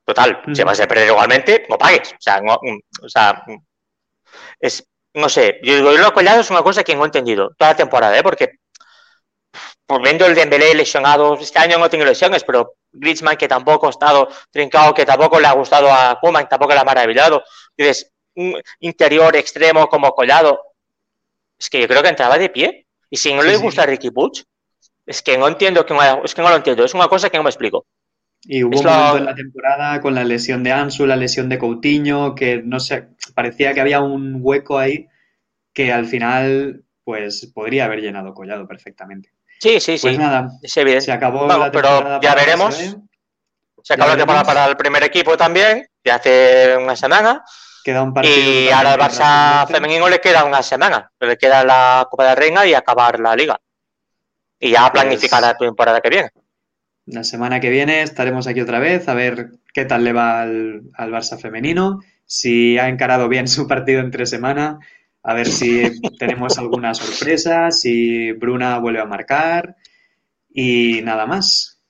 [0.05, 0.53] Total, mm.
[0.53, 2.13] si vas a perder igualmente, no pagues.
[2.13, 3.45] O sea, no, o sea
[4.59, 7.71] es, no sé, yo digo, lo collado es una cosa que no he entendido toda
[7.71, 8.23] la temporada, ¿eh?
[8.23, 8.59] porque
[9.87, 13.91] por viendo el Dembélé lesionado, este año no tiene lesiones, pero Griezmann que tampoco ha
[13.91, 17.43] estado trincado, que tampoco le ha gustado a Koeman, tampoco le ha maravillado,
[17.77, 20.61] dices, un interior extremo como Collado,
[21.59, 23.89] es que yo creo que entraba de pie, y si no sí, le gusta sí.
[23.89, 24.45] a Ricky Butch,
[25.07, 27.37] es que no entiendo, que no, es que no lo entiendo, es una cosa que
[27.37, 27.87] no me explico.
[28.47, 31.49] Y hubo es un momento en la temporada con la lesión de Ansu, la lesión
[31.49, 35.09] de Coutinho, que no sé, parecía que había un hueco ahí
[35.73, 39.31] que al final pues podría haber llenado Collado perfectamente.
[39.65, 40.19] Sí, sí, pues sí.
[40.19, 41.07] nada, es evidente.
[41.07, 42.75] se acabó la pero ya veremos.
[42.75, 42.95] Se,
[43.83, 47.43] se acabó la temporada para el primer equipo también, ya hace una semana.
[47.83, 48.37] Queda un partido.
[48.37, 51.11] Y ahora al Barça femenino le queda una semana.
[51.19, 53.59] Le queda la Copa de Reina y acabar la liga.
[54.61, 55.53] Y ya planificar pues...
[55.53, 56.31] la temporada que viene.
[57.07, 60.83] La semana que viene estaremos aquí otra vez a ver qué tal le va al,
[60.93, 64.79] al, Barça femenino, si ha encarado bien su partido entre semana,
[65.25, 69.77] a ver si tenemos alguna sorpresa, si Bruna vuelve a marcar
[70.49, 71.83] y nada más.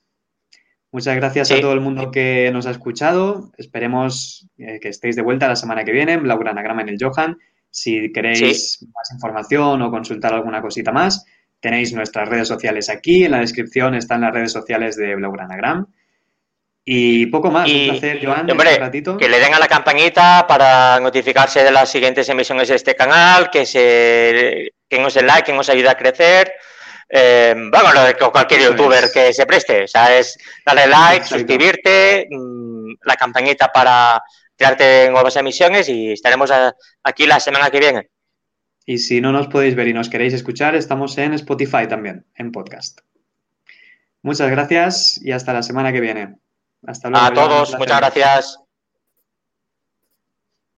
[0.91, 1.55] Muchas gracias sí.
[1.55, 3.51] a todo el mundo que nos ha escuchado.
[3.59, 6.21] Esperemos eh, que estéis de vuelta la semana que viene.
[6.23, 7.37] Laura Anagrama en el Johan.
[7.69, 8.87] Si queréis sí.
[8.87, 11.27] más información o consultar alguna cosita más,
[11.65, 15.87] Tenéis nuestras redes sociales aquí, en la descripción están las redes sociales de Blaugranagram.
[16.87, 18.51] Y poco más, y, un placer, Joan.
[18.51, 19.17] Hombre, ratito.
[19.17, 23.49] que le den a la campanita para notificarse de las siguientes emisiones de este canal,
[23.51, 26.53] que se que nos den like, que nos ayude a crecer.
[27.09, 29.13] Eh, bueno, lo de cualquier Eso youtuber es.
[29.13, 31.39] que se preste, o sea, es darle like, Exacto.
[31.39, 34.23] suscribirte, mmm, la campanita para
[34.57, 36.51] crearte nuevas emisiones y estaremos
[37.03, 38.09] aquí la semana que viene.
[38.87, 42.53] Y si no nos podéis ver y nos queréis escuchar, estamos en Spotify también, en
[42.53, 43.01] podcast.
[44.23, 46.35] Muchas gracias y hasta la semana que viene.
[46.87, 47.27] Hasta luego.
[47.27, 48.64] A todos, muchas gracias.